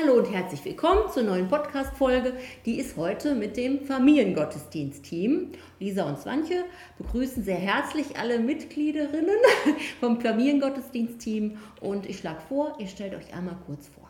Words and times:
Hallo 0.00 0.18
und 0.18 0.32
herzlich 0.32 0.64
willkommen 0.64 1.10
zur 1.10 1.24
neuen 1.24 1.48
Podcast-Folge. 1.48 2.34
Die 2.64 2.78
ist 2.78 2.96
heute 2.96 3.34
mit 3.34 3.56
dem 3.56 3.80
Familiengottesdienst-Team. 3.80 5.50
Lisa 5.80 6.08
und 6.08 6.20
Swantje 6.20 6.66
begrüßen 6.98 7.42
sehr 7.42 7.56
herzlich 7.56 8.16
alle 8.16 8.38
Mitgliederinnen 8.38 9.38
vom 10.00 10.20
Familiengottesdienst-Team 10.20 11.58
und 11.80 12.06
ich 12.06 12.18
schlage 12.18 12.42
vor, 12.48 12.76
ihr 12.78 12.86
stellt 12.86 13.12
euch 13.14 13.34
einmal 13.34 13.56
kurz 13.66 13.88
vor. 13.88 14.08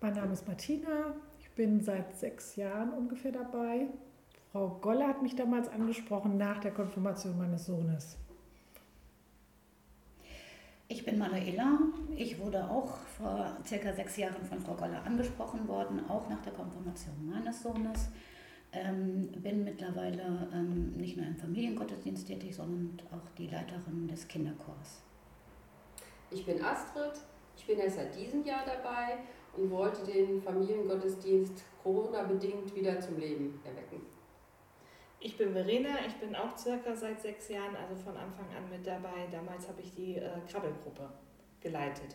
Mein 0.00 0.14
Name 0.14 0.32
ist 0.32 0.46
Martina, 0.46 1.16
ich 1.40 1.50
bin 1.50 1.80
seit 1.80 2.16
sechs 2.16 2.54
Jahren 2.54 2.90
ungefähr 2.90 3.32
dabei. 3.32 3.88
Frau 4.52 4.78
Golle 4.80 5.08
hat 5.08 5.22
mich 5.22 5.34
damals 5.34 5.68
angesprochen 5.68 6.36
nach 6.36 6.60
der 6.60 6.70
Konfirmation 6.70 7.36
meines 7.36 7.66
Sohnes. 7.66 8.16
Ich 10.94 11.04
bin 11.04 11.18
Manuela. 11.18 11.76
Ich 12.16 12.38
wurde 12.38 12.70
auch 12.70 12.96
vor 13.18 13.56
circa 13.66 13.92
sechs 13.92 14.16
Jahren 14.16 14.44
von 14.44 14.60
Frau 14.60 14.74
Goller 14.74 15.02
angesprochen 15.04 15.66
worden, 15.66 16.08
auch 16.08 16.28
nach 16.30 16.40
der 16.42 16.52
Konfirmation 16.52 17.16
meines 17.28 17.64
Sohnes. 17.64 18.10
Ähm, 18.70 19.28
bin 19.42 19.64
mittlerweile 19.64 20.48
ähm, 20.54 20.92
nicht 20.92 21.16
nur 21.16 21.26
im 21.26 21.34
Familiengottesdienst 21.34 22.28
tätig, 22.28 22.54
sondern 22.54 22.96
auch 23.10 23.28
die 23.36 23.48
Leiterin 23.48 24.06
des 24.06 24.28
Kinderchors. 24.28 25.02
Ich 26.30 26.46
bin 26.46 26.62
Astrid. 26.62 27.20
Ich 27.56 27.66
bin 27.66 27.80
erst 27.80 27.96
seit 27.96 28.14
diesem 28.14 28.44
Jahr 28.44 28.64
dabei 28.64 29.18
und 29.56 29.72
wollte 29.72 30.04
den 30.04 30.40
Familiengottesdienst 30.40 31.64
Corona-bedingt 31.82 32.72
wieder 32.72 33.00
zum 33.00 33.18
Leben 33.18 33.58
erwecken. 33.64 34.00
Ich 35.24 35.38
bin 35.38 35.54
Verena, 35.54 35.88
ich 36.06 36.12
bin 36.16 36.36
auch 36.36 36.54
circa 36.54 36.94
seit 36.94 37.18
sechs 37.18 37.48
Jahren, 37.48 37.74
also 37.74 37.94
von 37.94 38.14
Anfang 38.14 38.44
an 38.54 38.68
mit 38.68 38.86
dabei. 38.86 39.26
Damals 39.32 39.66
habe 39.66 39.80
ich 39.80 39.94
die 39.94 40.16
äh, 40.16 40.28
Krabbelgruppe 40.46 41.08
geleitet. 41.62 42.14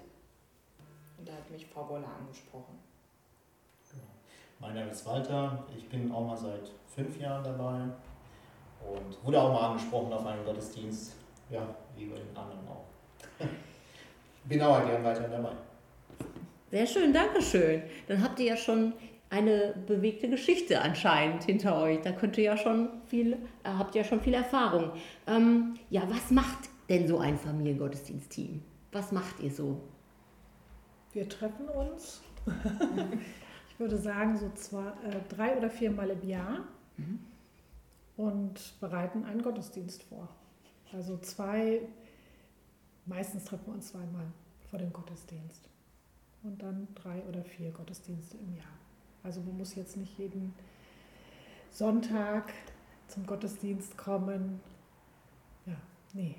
Und 1.17 1.27
da 1.27 1.33
hat 1.33 1.49
mich 1.49 1.65
Frau 1.65 1.85
Goller 1.85 2.07
angesprochen. 2.19 2.77
Genau. 3.89 4.03
Mein 4.59 4.75
Name 4.75 4.91
ist 4.91 5.03
Walter, 5.07 5.65
ich 5.75 5.89
bin 5.89 6.11
auch 6.11 6.23
mal 6.23 6.37
seit 6.37 6.69
fünf 6.93 7.19
Jahren 7.19 7.43
dabei 7.43 7.81
und 8.87 9.25
wurde 9.25 9.41
auch 9.41 9.53
mal 9.53 9.71
angesprochen 9.71 10.13
auf 10.13 10.27
einen 10.27 10.45
Gottesdienst, 10.45 11.15
ja, 11.49 11.67
wie 11.95 12.05
bei 12.05 12.15
den 12.15 12.37
anderen 12.37 12.67
auch. 12.67 12.85
bin 14.43 14.61
auch 14.61 14.85
gern 14.85 15.03
weiter 15.03 15.27
dabei. 15.27 15.53
Sehr 16.69 16.85
schön, 16.85 17.11
danke 17.11 17.41
schön. 17.41 17.81
Dann 18.07 18.21
habt 18.21 18.39
ihr 18.39 18.45
ja 18.45 18.55
schon 18.55 18.93
eine 19.29 19.75
bewegte 19.85 20.29
Geschichte 20.29 20.81
anscheinend 20.81 21.43
hinter 21.43 21.79
euch. 21.79 22.01
Da 22.01 22.11
könnt 22.11 22.37
ihr 22.37 22.45
ja 22.45 22.57
schon 22.57 22.89
viel, 23.05 23.33
äh, 23.33 23.37
habt 23.65 23.95
ihr 23.95 24.01
ja 24.01 24.07
schon 24.07 24.21
viel 24.21 24.33
Erfahrung. 24.33 24.91
Ähm, 25.27 25.75
ja, 25.89 26.03
was 26.09 26.31
macht 26.31 26.69
denn 26.89 27.07
so 27.07 27.19
ein 27.19 27.37
Familiengottesdienstteam? 27.37 28.61
Was 28.91 29.11
macht 29.11 29.39
ihr 29.39 29.51
so? 29.51 29.81
Wir 31.13 31.29
treffen 31.29 31.67
uns, 31.69 32.21
ich 33.69 33.79
würde 33.79 33.97
sagen, 33.97 34.37
so 34.37 34.51
zwei, 34.55 34.87
äh, 34.87 35.19
drei 35.29 35.57
oder 35.57 35.69
viermal 35.69 36.09
im 36.09 36.27
Jahr 36.27 36.67
mhm. 36.97 37.19
und 38.17 38.79
bereiten 38.79 39.25
einen 39.25 39.43
Gottesdienst 39.43 40.03
vor. 40.03 40.27
Also 40.91 41.17
zwei, 41.17 41.81
meistens 43.05 43.45
treffen 43.45 43.67
wir 43.67 43.73
uns 43.73 43.89
zweimal 43.89 44.25
vor 44.69 44.79
dem 44.79 44.91
Gottesdienst 44.91 45.69
und 46.43 46.61
dann 46.61 46.87
drei 46.95 47.21
oder 47.27 47.43
vier 47.43 47.71
Gottesdienste 47.71 48.37
im 48.37 48.55
Jahr. 48.55 48.78
Also 49.23 49.41
man 49.41 49.57
muss 49.57 49.75
jetzt 49.75 49.97
nicht 49.97 50.17
jeden 50.17 50.53
Sonntag 51.71 52.53
zum 53.07 53.25
Gottesdienst 53.25 53.97
kommen. 53.97 54.61
Ja, 55.65 55.75
nee. 56.13 56.35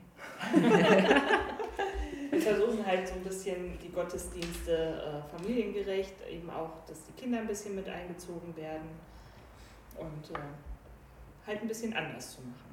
Wir 2.31 2.41
versuchen 2.41 2.87
halt 2.87 3.09
so 3.09 3.15
ein 3.15 3.25
bisschen 3.25 3.79
die 3.79 3.91
Gottesdienste 3.91 4.73
äh, 4.73 5.37
familiengerecht, 5.37 6.15
eben 6.31 6.49
auch, 6.49 6.85
dass 6.87 7.05
die 7.05 7.13
Kinder 7.13 7.39
ein 7.41 7.47
bisschen 7.47 7.75
mit 7.75 7.89
eingezogen 7.89 8.57
werden 8.57 8.89
und 9.99 10.31
äh, 10.31 10.41
halt 11.47 11.61
ein 11.61 11.69
bisschen 11.69 11.93
anders 11.93 12.37
zu 12.37 12.41
machen. 12.43 12.71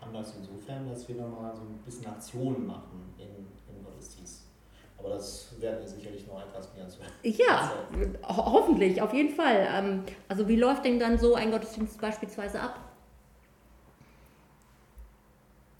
Anders 0.00 0.34
insofern, 0.36 0.88
dass 0.88 1.08
wir 1.08 1.16
nochmal 1.16 1.54
so 1.54 1.62
ein 1.62 1.78
bisschen 1.84 2.06
Aktionen 2.06 2.66
machen 2.66 3.14
in, 3.16 3.74
im 3.74 3.84
Gottesdienst. 3.84 4.42
Aber 4.98 5.10
das 5.10 5.54
werden 5.60 5.80
wir 5.80 5.88
sicherlich 5.88 6.26
noch 6.26 6.40
etwas 6.40 6.74
mehr 6.74 6.88
zu. 6.88 6.98
Ja, 7.22 7.72
ho 8.26 8.52
hoffentlich, 8.52 9.02
auf 9.02 9.12
jeden 9.12 9.34
Fall. 9.34 9.68
Ähm, 9.70 10.04
also 10.28 10.48
wie 10.48 10.56
läuft 10.56 10.84
denn 10.84 10.98
dann 10.98 11.18
so 11.18 11.34
ein 11.34 11.50
Gottesdienst 11.50 12.00
beispielsweise 12.00 12.60
ab? 12.60 12.80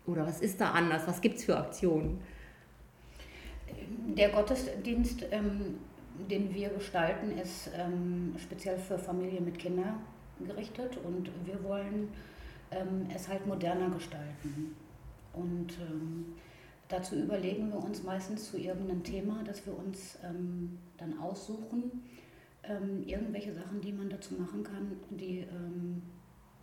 Oder 0.07 0.27
was 0.27 0.41
ist 0.41 0.61
da 0.61 0.73
anders? 0.73 1.07
Was 1.07 1.21
gibt 1.21 1.39
es 1.39 1.45
für 1.45 1.57
Aktionen? 1.57 2.21
Der 4.17 4.29
Gottesdienst, 4.29 5.25
ähm, 5.31 5.79
den 6.31 6.53
wir 6.55 6.69
gestalten, 6.69 7.39
ist 7.39 7.71
ähm, 7.77 8.35
speziell 8.39 8.79
für 8.79 8.99
Familien 8.99 9.45
mit 9.45 9.59
Kindern 9.59 10.01
gerichtet 10.47 10.99
und 11.05 11.31
wir 11.45 11.63
wollen 11.65 12.13
ähm, 12.71 13.07
es 13.15 13.29
halt 13.29 13.47
moderner 13.47 13.91
gestalten. 13.91 14.77
Und 15.33 15.73
ähm, 15.81 16.35
Dazu 16.95 17.17
überlegen 17.17 17.73
wir 17.73 17.83
uns 17.83 18.05
meistens 18.05 18.53
zu 18.53 18.57
irgendeinem 18.57 19.03
Thema, 19.03 19.43
das 19.45 19.67
wir 19.67 19.77
uns 19.77 20.17
ähm, 20.23 20.79
dann 20.97 21.19
aussuchen, 21.19 22.05
ähm, 22.63 23.03
irgendwelche 23.05 23.53
Sachen, 23.53 23.81
die 23.81 23.91
man 23.91 24.09
dazu 24.09 24.35
machen 24.35 24.63
kann, 24.63 24.93
die 25.11 25.41
ähm, 25.41 26.03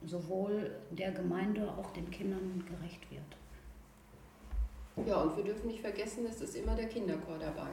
sowohl 0.05 0.71
der 0.91 1.11
Gemeinde, 1.11 1.69
auch 1.77 1.91
den 1.91 2.09
Kindern 2.11 2.63
gerecht 2.65 3.01
wird. 3.11 5.05
Ja, 5.05 5.21
und 5.21 5.35
wir 5.35 5.43
dürfen 5.43 5.67
nicht 5.67 5.81
vergessen, 5.81 6.25
es 6.25 6.39
ist 6.39 6.55
immer 6.55 6.75
der 6.75 6.87
Kinderchor 6.87 7.37
dabei. 7.37 7.69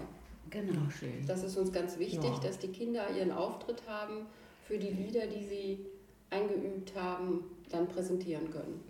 Genau. 0.50 0.90
schön. 0.90 1.24
Das 1.28 1.44
ist 1.44 1.56
uns 1.56 1.72
ganz 1.72 1.96
wichtig, 1.96 2.24
ja. 2.24 2.40
dass 2.40 2.58
die 2.58 2.68
Kinder 2.68 3.04
ihren 3.16 3.30
Auftritt 3.30 3.84
haben 3.86 4.26
für 4.62 4.78
die 4.78 4.90
Lieder, 4.90 5.28
die 5.28 5.44
sie 5.44 5.86
eingeübt 6.30 6.92
haben, 6.96 7.44
dann 7.70 7.86
präsentieren 7.86 8.50
können. 8.50 8.80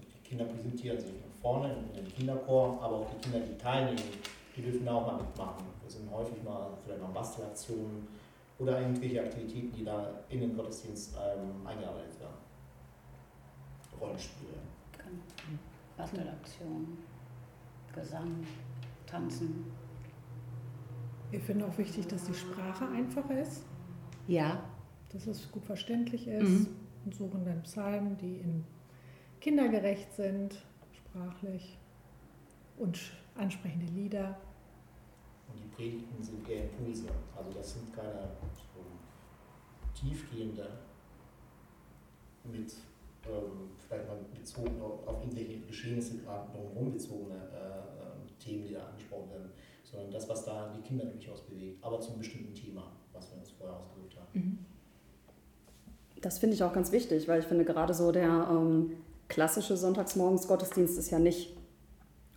Die 0.00 0.28
Kinder 0.28 0.46
präsentieren 0.46 0.98
sich 0.98 1.12
vorne 1.42 1.74
im 1.96 2.08
Kinderchor, 2.08 2.80
aber 2.80 2.96
auch 2.98 3.10
die 3.10 3.18
Kinder, 3.18 3.40
die 3.40 3.58
teilnehmen, 3.58 4.00
die 4.56 4.62
dürfen 4.62 4.86
da 4.86 4.94
auch 4.94 5.06
mal 5.06 5.16
mitmachen. 5.16 5.64
Das 5.82 5.94
sind 5.94 6.10
häufig 6.10 6.42
mal 6.44 6.70
vielleicht 6.84 7.02
mal 7.02 7.08
Bastelaktionen 7.08 8.06
oder 8.58 8.80
irgendwelche 8.80 9.20
Aktivitäten, 9.20 9.72
die 9.72 9.84
da 9.84 10.08
in 10.28 10.40
den 10.40 10.56
Gottesdienst 10.56 11.16
ähm, 11.16 11.66
eingearbeitet 11.66 12.20
werden. 12.20 12.36
Rollenspiele. 14.00 14.52
Genau. 14.96 15.58
Bastelaktionen, 15.96 16.98
Gesang, 17.94 18.46
Tanzen. 19.06 19.66
Wir 21.30 21.40
finden 21.40 21.64
auch 21.64 21.76
wichtig, 21.78 22.06
dass 22.06 22.24
die 22.24 22.34
Sprache 22.34 22.88
einfach 22.88 23.28
ist. 23.30 23.64
Ja. 24.26 24.62
Dass 25.10 25.26
es 25.26 25.50
gut 25.50 25.64
verständlich 25.64 26.26
ist. 26.28 26.48
Mhm. 26.48 26.76
Und 27.04 27.14
suchen 27.14 27.44
dann 27.44 27.62
Psalmen, 27.62 28.16
die 28.18 28.36
in 28.38 28.64
kindergerecht 29.40 30.12
sind, 30.14 30.64
sprachlich 31.12 31.76
und 32.78 32.98
ansprechende 33.34 33.86
Lieder. 33.92 34.38
Und 35.48 35.60
die 35.62 35.68
Predigten 35.68 36.22
sind 36.22 36.48
eher 36.48 36.64
Impulse. 36.64 37.08
Also 37.36 37.50
das 37.52 37.74
sind 37.74 37.94
keine 37.94 38.30
so 38.74 38.80
tiefgehende, 39.94 40.68
mit 42.50 42.74
ähm, 43.24 43.70
vielleicht 43.86 44.08
mal 44.08 44.18
bezogen 44.34 44.80
auf, 44.80 45.20
irgendwelche 45.20 45.60
Geschehnisse 45.60 46.18
gerade 46.18 46.50
drumherum 46.50 46.92
bezogene 46.92 47.36
äh, 47.36 47.78
äh, 47.78 48.42
Themen, 48.42 48.66
die 48.66 48.74
da 48.74 48.86
angesprochen 48.86 49.30
werden, 49.30 49.50
sondern 49.84 50.10
das, 50.10 50.28
was 50.28 50.44
da 50.44 50.72
die 50.76 50.80
Kinder 50.80 51.04
durchaus 51.04 51.42
bewegt, 51.42 51.84
aber 51.84 52.00
zum 52.00 52.18
bestimmten 52.18 52.54
Thema, 52.54 52.90
was 53.12 53.30
wir 53.30 53.38
uns 53.38 53.50
vorher 53.50 53.76
ausgedrückt 53.76 54.16
haben. 54.16 54.28
Mhm. 54.32 54.58
Das 56.20 56.38
finde 56.38 56.54
ich 56.54 56.64
auch 56.64 56.72
ganz 56.72 56.90
wichtig, 56.90 57.28
weil 57.28 57.40
ich 57.40 57.46
finde 57.46 57.64
gerade 57.64 57.94
so 57.94 58.10
der 58.10 58.48
ähm, 58.50 58.92
klassische 59.32 59.76
Sonntagsmorgens-Gottesdienst 59.76 60.98
ist 60.98 61.10
ja 61.10 61.18
nicht 61.18 61.56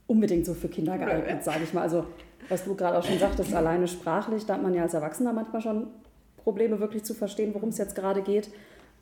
unbedingt 0.07 0.45
so 0.45 0.53
für 0.53 0.69
Kinder 0.69 0.97
geeignet, 0.97 1.43
sage 1.43 1.65
ich 1.65 1.73
mal. 1.73 1.81
Also, 1.81 2.05
was 2.47 2.63
du 2.63 2.73
gerade 2.73 2.97
auch 2.97 3.03
schon 3.03 3.19
sagtest, 3.19 3.53
alleine 3.53 3.87
sprachlich, 3.87 4.45
da 4.45 4.53
hat 4.53 4.63
man 4.63 4.73
ja 4.73 4.83
als 4.83 4.93
Erwachsener 4.93 5.33
manchmal 5.33 5.61
schon 5.61 5.87
Probleme, 6.37 6.79
wirklich 6.79 7.03
zu 7.03 7.13
verstehen, 7.13 7.53
worum 7.53 7.69
es 7.69 7.77
jetzt 7.77 7.95
gerade 7.95 8.21
geht. 8.21 8.49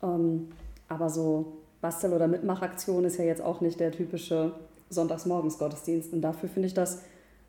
Ähm, 0.02 0.48
aber 0.88 1.08
so 1.08 1.58
Bastel- 1.80 2.12
oder 2.12 2.26
Mitmachaktion 2.26 3.04
ist 3.04 3.16
ja 3.18 3.24
jetzt 3.24 3.42
auch 3.42 3.60
nicht 3.60 3.78
der 3.78 3.92
typische 3.92 4.52
Sonntagsmorgens-Gottesdienst. 4.90 6.12
Und 6.12 6.22
dafür 6.22 6.48
finde 6.48 6.66
ich, 6.66 6.74
das, 6.74 7.02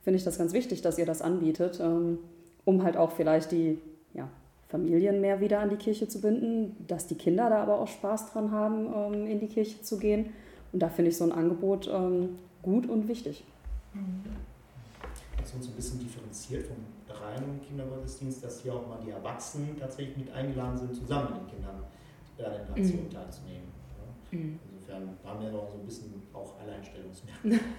find 0.04 0.16
ich 0.16 0.24
das 0.24 0.38
ganz 0.38 0.54
wichtig, 0.54 0.84
dass 0.84 1.00
ihr 1.00 1.08
das 1.08 1.24
anbietet, 1.24 1.80
ähm, 1.82 2.20
um 2.66 2.84
halt 2.84 2.98
auch 2.98 3.12
vielleicht 3.14 3.52
die 3.52 3.80
ja, 4.14 4.30
Familien 4.76 5.22
mehr 5.22 5.40
wieder 5.40 5.62
an 5.62 5.70
die 5.70 5.78
Kirche 5.78 6.10
zu 6.10 6.20
binden, 6.20 6.76
dass 6.86 7.08
die 7.08 7.16
Kinder 7.16 7.50
da 7.50 7.64
aber 7.64 7.80
auch 7.80 7.88
Spaß 7.88 8.34
dran 8.34 8.52
haben, 8.52 8.88
ähm, 8.94 9.26
in 9.26 9.40
die 9.40 9.48
Kirche 9.48 9.82
zu 9.82 9.98
gehen. 9.98 10.34
Und 10.74 10.80
da 10.82 10.90
finde 10.90 11.12
ich 11.12 11.18
so 11.18 11.24
ein 11.24 11.32
Angebot 11.32 11.88
ähm, 11.88 12.38
gut 12.62 12.90
und 12.90 13.08
wichtig. 13.08 13.46
Das 15.38 15.48
ist 15.48 15.56
uns 15.56 15.68
ein 15.68 15.74
bisschen 15.76 16.00
differenziert 16.00 16.68
vom 16.68 16.76
reinen 17.08 17.62
Kindergottesdienst, 17.66 18.44
dass 18.44 18.62
hier 18.62 18.74
auch 18.74 18.86
mal 18.86 19.00
die 19.06 19.12
Erwachsenen 19.12 19.78
tatsächlich 19.80 20.18
mit 20.18 20.34
eingeladen 20.34 20.78
sind, 20.78 20.94
zusammen 20.94 21.30
mit 21.32 21.42
den 21.44 21.56
Kindern 21.56 21.82
bei 22.38 22.44
den 22.44 22.68
Aktionen 22.68 23.06
mhm. 23.06 23.14
teilzunehmen. 23.14 23.68
Mhm. 24.32 24.60
Insofern 24.74 25.10
haben 25.24 25.42
wir 25.42 25.52
noch 25.52 25.70
so 25.72 25.78
ein 25.78 25.86
bisschen 25.86 26.22
auch 26.34 26.60
Alleinstellungsmerkmale. 26.60 27.60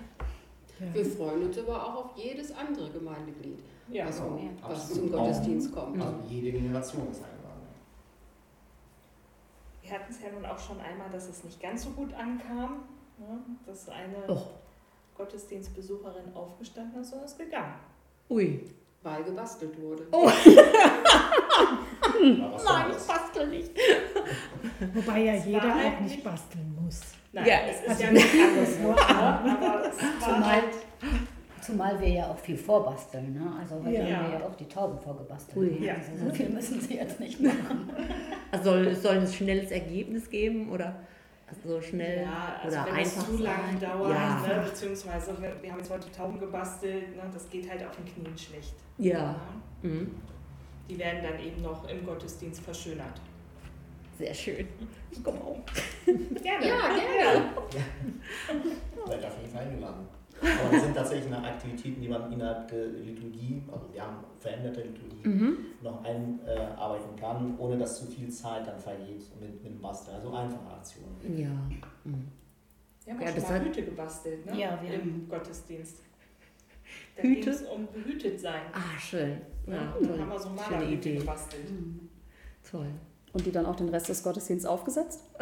Ja. 0.79 0.93
Wir 0.93 1.07
freuen 1.07 1.43
uns 1.45 1.57
aber 1.57 1.83
auch 1.83 2.05
auf 2.05 2.19
jedes 2.19 2.53
andere 2.53 2.91
Gemeindeglied. 2.91 3.61
Ja, 3.89 4.07
was, 4.09 4.19
so, 4.19 4.41
ja. 4.43 4.69
was 4.69 4.93
zum 4.95 5.13
Gottesdienst 5.13 5.73
kommt. 5.73 6.01
Also 6.03 6.17
jede 6.29 6.53
Generation 6.53 7.09
ist 7.11 7.23
eingeladen. 7.23 7.67
Wir 9.83 9.91
hatten 9.93 10.11
es 10.13 10.21
ja 10.23 10.31
nun 10.33 10.45
auch 10.45 10.59
schon 10.59 10.81
einmal, 10.81 11.09
dass 11.11 11.29
es 11.29 11.45
nicht 11.45 11.61
ganz 11.61 11.85
so 11.85 11.91
gut 11.91 12.13
ankam, 12.15 12.81
ne? 13.19 13.39
dass 13.65 13.89
eine 13.89 14.17
Oh. 14.29 14.43
Gottesdienstbesucherin 15.17 16.35
aufgestanden 16.35 17.01
ist 17.01 17.13
und 17.13 17.23
ist 17.25 17.39
gegangen. 17.39 17.75
Ui. 18.29 18.65
Weil 19.03 19.23
gebastelt 19.23 19.81
wurde. 19.81 20.07
Oh. 20.11 20.29
Nein, 22.21 22.87
ich 22.91 23.07
bastel 23.07 23.47
nicht. 23.49 23.71
Wobei 24.95 25.19
ja 25.25 25.35
Es 25.35 25.47
jeder 25.47 25.75
halt 25.75 25.95
auch 25.95 26.01
nicht 26.01 26.11
nicht- 26.17 26.25
basteln 26.25 26.77
muss. 26.83 27.01
Nein, 27.33 27.47
Ja, 27.47 27.55
es 27.69 27.83
ist 27.93 28.01
ja 28.01 28.11
nicht 28.11 28.27
alles 28.35 28.79
nur 28.81 28.93
nur, 28.95 29.01
aber 29.11 29.89
es 29.89 29.97
war 30.03 30.21
Zumal, 30.21 30.43
halt, 30.45 30.65
zumal 31.67 32.01
wir 32.01 32.09
ja 32.09 32.31
auch 32.31 32.39
viel 32.39 32.57
vorbasteln. 32.57 33.35
Ne? 33.35 33.53
Also 33.61 33.77
heute 33.85 33.97
Ja. 34.09 34.17
haben 34.19 34.33
wir 34.33 34.39
ja 34.41 34.47
auch 34.47 34.55
die 34.57 34.69
Tauben 34.69 34.99
vorgebastelt. 34.99 35.57
Ui. 35.57 35.85
Ja. 35.85 35.95
Also 35.95 36.25
so 36.27 36.33
viel 36.35 36.49
müssen 36.49 36.81
sie 36.81 36.95
jetzt 36.97 37.19
nicht 37.21 37.41
machen. 37.43 37.91
Also 38.51 38.71
soll, 38.71 38.87
es 38.89 39.03
soll 39.03 39.17
ein 39.19 39.27
schnelles 39.27 39.71
Ergebnis 39.71 40.29
geben 40.31 40.71
oder 40.71 40.95
so 41.65 41.81
schnell 41.81 42.23
ja, 42.23 42.57
also 42.63 42.77
oder 42.77 42.87
wenn 42.87 42.95
einfach 42.95 43.21
es 43.23 43.27
zu 43.37 43.43
lange 43.43 43.79
sein? 43.79 43.81
dauert, 43.81 44.11
Ja. 44.11 44.43
ne? 44.49 44.65
beziehungsweise 44.69 45.41
wir, 45.41 45.53
wir 45.63 45.71
haben 45.71 45.79
jetzt 45.79 45.91
heute 45.91 46.11
Tauben 46.11 46.41
gebastelt, 46.41 47.15
ne? 47.17 47.23
das 47.33 47.49
geht 47.51 47.71
halt 47.71 47.85
auf 47.85 47.95
den 47.97 48.05
Knien 48.05 48.37
schlecht. 48.37 48.75
Ja. 48.99 49.37
Ne? 49.83 49.89
Mhm. 49.91 50.11
Die 50.91 50.99
werden 50.99 51.21
dann 51.23 51.39
eben 51.45 51.63
noch 51.63 51.89
im 51.89 52.05
Gottesdienst 52.05 52.63
verschönert. 52.63 53.21
Sehr 54.19 54.33
schön. 54.35 54.67
Ich 55.11 55.23
komme 55.23 55.39
auch. 55.41 55.59
Gerne. 56.07 56.67
Ja, 56.69 56.89
gerne. 56.89 57.51
Seid 59.07 59.25
auf 59.25 59.39
jeden 59.41 59.53
Fall 59.53 59.63
eingeladen. 59.67 60.09
Aber 60.41 60.71
das 60.73 60.83
sind 60.83 60.95
tatsächlich 60.95 61.33
eine 61.33 61.47
Aktivitäten, 61.47 62.01
die 62.01 62.09
man 62.09 62.31
innerhalb 62.33 62.69
der 62.69 62.87
Liturgie, 62.89 63.63
also 63.73 63.87
wir 63.93 64.03
haben 64.03 64.17
veränderte 64.39 64.83
Liturgie, 64.83 65.29
Mhm. 65.29 65.57
noch 65.83 66.05
einarbeiten 66.05 67.17
kann, 67.19 67.55
ohne 67.59 67.77
dass 67.79 67.99
zu 67.99 68.07
viel 68.07 68.29
Zeit 68.31 68.67
dann 68.67 68.79
vergeht 68.79 69.25
mit, 69.41 69.63
mit 69.63 69.65
dem 69.65 69.81
Basteln. 69.81 70.17
Also 70.17 70.33
einfache 70.33 70.71
Aktionen. 70.79 71.17
Ja. 71.37 71.49
Mhm. 72.05 72.29
Wir 73.05 73.15
haben 73.15 73.21
Ja, 73.23 73.29
auch 73.29 73.35
schon 73.35 73.43
mal 73.45 73.65
Hüte 73.65 73.83
gebastelt, 73.85 74.47
ne? 74.47 74.59
Ja, 74.61 74.79
wir 74.83 74.95
Im 74.95 75.01
haben- 75.01 75.27
Gottesdienst. 75.29 75.97
Da 77.17 77.23
Hüte? 77.23 77.57
um 77.75 77.87
behütet 77.93 78.39
sein. 78.41 78.61
Ah, 78.73 78.99
schön. 79.01 79.41
Ja, 79.67 79.73
Ja, 79.75 79.79
da 79.79 79.85
haben 79.95 80.07
toll. 80.07 80.19
wir 80.31 80.39
so 80.39 80.49
Schöne 80.51 80.61
Malerhüte 80.77 81.09
Idee. 81.09 81.19
gebastelt. 81.19 81.71
Mhm. 81.71 82.09
Toll. 82.71 82.87
Und 83.33 83.45
die 83.47 83.53
dann 83.53 83.67
auch 83.67 83.77
den 83.77 83.89
Rest 83.89 84.09
des 84.09 84.23
Gottesdienstes 84.23 84.69
aufgesetzt? 84.71 85.21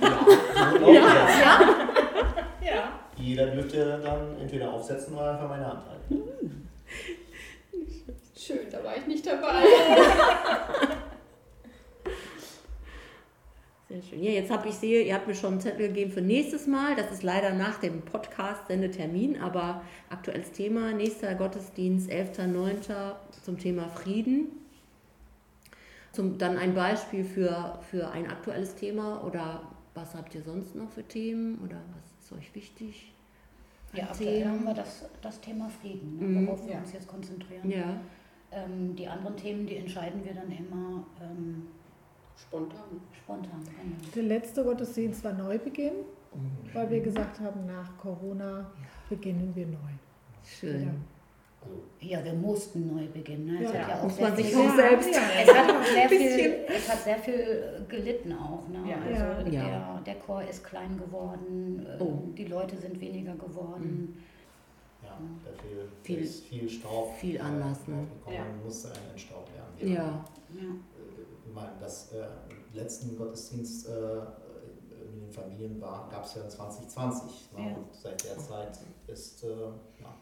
Ja, 0.00 0.76
Ja. 0.86 1.28
Ja, 1.40 1.88
Jeder 3.34 3.48
dürfte 3.48 4.00
dann 4.00 4.38
entweder 4.40 4.72
aufsetzen 4.72 5.12
oder 5.14 5.32
einfach 5.32 5.48
meine 5.48 5.66
Hand 5.66 5.80
halten. 5.88 6.68
Schön, 8.36 8.70
da 8.70 8.84
war 8.84 8.96
ich 8.96 9.08
nicht 9.08 9.26
dabei. 9.26 9.64
Sehr 13.88 14.02
schön. 14.02 14.22
Ja, 14.22 14.30
jetzt 14.30 14.52
habe 14.52 14.68
ich 14.68 14.76
sehe, 14.76 15.02
ihr 15.02 15.14
habt 15.14 15.26
mir 15.26 15.34
schon 15.34 15.54
einen 15.54 15.60
Zettel 15.60 15.88
gegeben 15.88 16.12
für 16.12 16.20
nächstes 16.20 16.68
Mal. 16.68 16.94
Das 16.94 17.10
ist 17.10 17.24
leider 17.24 17.52
nach 17.52 17.80
dem 17.80 18.02
Podcast 18.02 18.68
Sendetermin, 18.68 19.40
aber 19.40 19.82
aktuelles 20.10 20.52
Thema, 20.52 20.92
nächster 20.92 21.34
Gottesdienst, 21.34 22.08
11.09. 22.08 23.16
zum 23.44 23.58
Thema 23.58 23.88
Frieden. 23.88 24.46
Zum, 26.12 26.38
dann 26.38 26.56
ein 26.56 26.72
Beispiel 26.74 27.24
für, 27.24 27.80
für 27.90 28.12
ein 28.12 28.30
aktuelles 28.30 28.76
Thema 28.76 29.24
oder 29.24 29.62
was 29.94 30.14
habt 30.14 30.36
ihr 30.36 30.42
sonst 30.42 30.76
noch 30.76 30.90
für 30.92 31.02
Themen 31.02 31.58
oder 31.64 31.80
was 31.96 32.04
ist 32.24 32.32
euch 32.32 32.54
wichtig? 32.54 33.13
Ja, 33.94 34.04
aktuell 34.04 34.44
haben 34.46 34.64
wir 34.64 34.74
das, 34.74 35.04
das 35.22 35.40
Thema 35.40 35.68
Frieden, 35.68 36.18
ne? 36.18 36.24
Mhm. 36.40 36.46
worauf 36.46 36.64
wir 36.66 36.72
Ja. 36.74 36.78
uns 36.80 36.92
jetzt 36.92 37.06
konzentrieren. 37.08 37.70
Ja. 37.70 38.00
Ähm, 38.50 38.94
die 38.94 39.06
anderen 39.06 39.36
Themen, 39.36 39.66
die 39.66 39.76
entscheiden 39.76 40.24
wir 40.24 40.34
dann 40.34 40.50
immer 40.50 41.04
ähm, 41.20 41.66
Spontan. 42.36 43.00
spontan. 43.12 43.60
Genau. 43.64 44.12
Der 44.14 44.22
letzte 44.24 44.64
Gottesdienst 44.64 45.22
war 45.24 45.32
Neubeginn, 45.32 45.92
weil 46.72 46.90
wir 46.90 47.00
gesagt 47.00 47.40
haben, 47.40 47.66
nach 47.66 47.96
Corona 47.98 48.70
beginnen 49.08 49.52
wir 49.54 49.66
neu. 49.66 49.78
Schön. 50.44 50.90
Ja, 52.00 52.22
wir 52.22 52.34
mussten 52.34 52.94
neu 52.94 53.06
beginnen. 53.06 53.46
Ne? 53.46 53.64
Es 53.64 53.72
Ja. 53.72 53.80
hat 53.80 53.88
ja 53.88 53.98
auch 53.98 54.02
Muss 54.04 54.16
sehr 54.16 54.28
man 54.28 54.36
sich 54.36 54.46
viel, 54.46 54.56
auch 54.58 54.74
selbst. 54.76 55.08
es 55.10 55.54
hat 55.54 55.70
auch 55.70 55.84
sehr 55.84 56.08
viel, 56.08 56.54
es 56.68 56.88
hat 56.90 57.02
sehr 57.04 57.18
viel 57.18 57.34
äh, 57.34 57.84
gelitten 57.88 58.32
auch. 58.34 58.68
Ne? 58.68 58.90
Ja. 58.90 58.96
Also 59.00 59.50
Ja. 59.50 59.62
Der, 60.04 60.14
der 60.14 60.14
Chor 60.22 60.42
ist 60.42 60.62
klein 60.64 60.98
geworden, 60.98 61.86
äh, 61.86 62.02
Oh. 62.02 62.18
die 62.36 62.44
Leute 62.44 62.76
sind 62.76 63.00
weniger 63.00 63.34
geworden. 63.34 64.22
ja, 65.02 65.18
dafür 65.44 65.88
Viel- 66.02 66.18
ist 66.20 66.44
viel 66.44 66.68
Staub. 66.68 67.14
viel 67.18 67.40
Anders, 67.40 67.86
ne? 67.88 67.96
aufgekommen, 68.02 68.36
Ja. 68.36 68.64
Musste 68.64 68.88
ein 68.88 69.10
entstaubt 69.12 69.50
werden. 69.54 69.92
Ja. 69.94 70.24
Ja. 70.54 70.70
Äh, 70.70 71.68
Das 71.80 72.12
äh, 72.12 72.26
letzten 72.74 73.16
Gottesdienst 73.16 73.88
äh, 73.88 73.92
mit 73.92 75.22
den 75.22 75.30
Familien 75.30 75.80
war, 75.80 76.08
gab 76.10 76.24
es 76.24 76.34
ja 76.34 76.42
in 76.42 76.50
2020. 76.50 77.52
Ne? 77.56 77.70
Ja. 77.70 77.76
Und 77.76 77.86
seit 77.94 78.24
der 78.24 78.36
Zeit 78.38 78.78
ist 79.06 79.44
äh, 79.44 79.48
ja, 79.48 80.14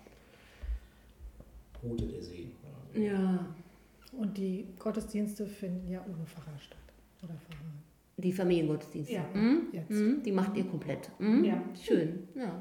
Route 1.83 2.07
der 2.07 2.23
See. 2.23 2.49
ne? 2.95 3.05
Ja. 3.07 3.47
Und 4.13 4.37
die 4.37 4.67
Gottesdienste 4.79 5.47
finden 5.47 5.89
ja 5.89 6.05
ohne 6.07 6.27
Pfarrer 6.27 6.59
statt. 6.59 6.79
Oder 7.23 7.35
Pfarrer. 7.35 7.59
Die 8.19 8.33
Familiengottesdienste. 8.33 9.15
Ja. 9.15 9.25
Mhm. 9.33 9.69
Jetzt. 9.73 9.91
Mhm. 9.91 10.23
Die 10.23 10.33
macht 10.33 10.57
ihr 10.57 10.65
komplett. 10.67 11.11
Mhm. 11.19 11.45
Ja. 11.45 11.63
Schön. 11.81 12.29
Ja. 12.35 12.61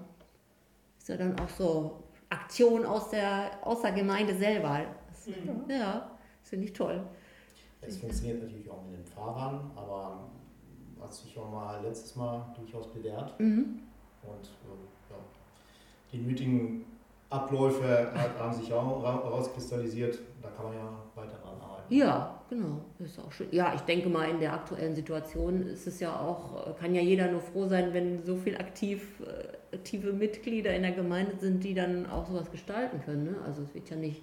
Ist 0.97 1.09
ja 1.09 1.17
dann 1.17 1.37
auch 1.39 1.49
so 1.49 2.03
Aktion 2.29 2.85
aus 2.85 3.09
der, 3.09 3.51
aus 3.67 3.81
der 3.81 3.91
Gemeinde 3.91 4.35
selber. 4.35 4.85
Das, 5.09 5.27
Mhm. 5.27 5.69
Ja, 5.69 6.17
das 6.41 6.49
finde 6.49 6.65
ich 6.65 6.73
toll. 6.73 7.03
Es 7.81 7.97
funktioniert 7.97 8.41
natürlich 8.41 8.69
auch 8.69 8.83
mit 8.89 8.99
den 8.99 9.05
Fahrern, 9.05 9.69
aber 9.75 10.29
hat 10.99 11.13
sich 11.13 11.37
auch 11.37 11.51
mal 11.51 11.83
letztes 11.83 12.15
Mal 12.15 12.45
durchaus 12.55 12.91
bewährt. 12.93 13.39
Mhm. 13.39 13.79
Und 14.23 14.45
äh, 14.45 15.09
ja, 15.11 15.17
die 16.11 16.17
nötigen 16.19 16.85
Abläufe 17.31 18.11
haben 18.39 18.53
sich 18.53 18.71
auch 18.73 19.03
ra- 19.03 19.15
rauskristallisiert. 19.27 20.19
Da 20.41 20.49
kann 20.49 20.65
man 20.65 20.73
ja 20.75 20.89
weiter 21.15 21.37
dran 21.41 21.53
arbeiten. 21.61 21.93
Ja, 21.93 22.41
genau. 22.49 22.81
Das 22.99 23.07
ist 23.07 23.19
auch 23.19 23.31
schön. 23.31 23.47
Ja, 23.51 23.73
ich 23.73 23.81
denke 23.81 24.09
mal, 24.09 24.29
in 24.29 24.39
der 24.39 24.53
aktuellen 24.53 24.93
Situation 24.95 25.63
ist 25.63 25.87
es 25.87 25.99
ja 25.99 26.13
auch, 26.19 26.77
kann 26.77 26.93
ja 26.93 27.01
jeder 27.01 27.31
nur 27.31 27.41
froh 27.41 27.67
sein, 27.67 27.93
wenn 27.93 28.23
so 28.23 28.35
viel 28.35 28.57
aktiv, 28.57 29.21
äh, 29.21 29.75
aktive 29.75 30.11
Mitglieder 30.13 30.75
in 30.75 30.81
der 30.83 30.91
Gemeinde 30.91 31.33
sind, 31.39 31.63
die 31.63 31.73
dann 31.73 32.05
auch 32.09 32.27
sowas 32.27 32.51
gestalten 32.51 33.01
können. 33.03 33.23
Ne? 33.25 33.35
Also 33.45 33.61
es 33.63 33.73
wird 33.73 33.89
ja 33.89 33.95
nicht, 33.95 34.21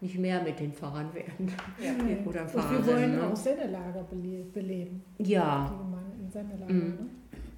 nicht 0.00 0.18
mehr 0.18 0.42
mit 0.42 0.58
den 0.60 0.72
Pfarrern 0.72 1.12
werden. 1.12 1.52
Ja. 1.82 1.90
Oder 2.26 2.42
Und 2.42 2.54
wir 2.70 2.86
wollen 2.86 3.16
ne? 3.16 3.26
auch 3.26 3.36
Sendelager 3.36 4.02
bele 4.04 4.44
beleben. 4.44 5.02
Ja, 5.18 5.70
Die 5.70 5.78
Gemeinde 5.78 6.16
in 6.22 6.30
Sendelager. 6.30 6.72
Mhm. 6.72 6.98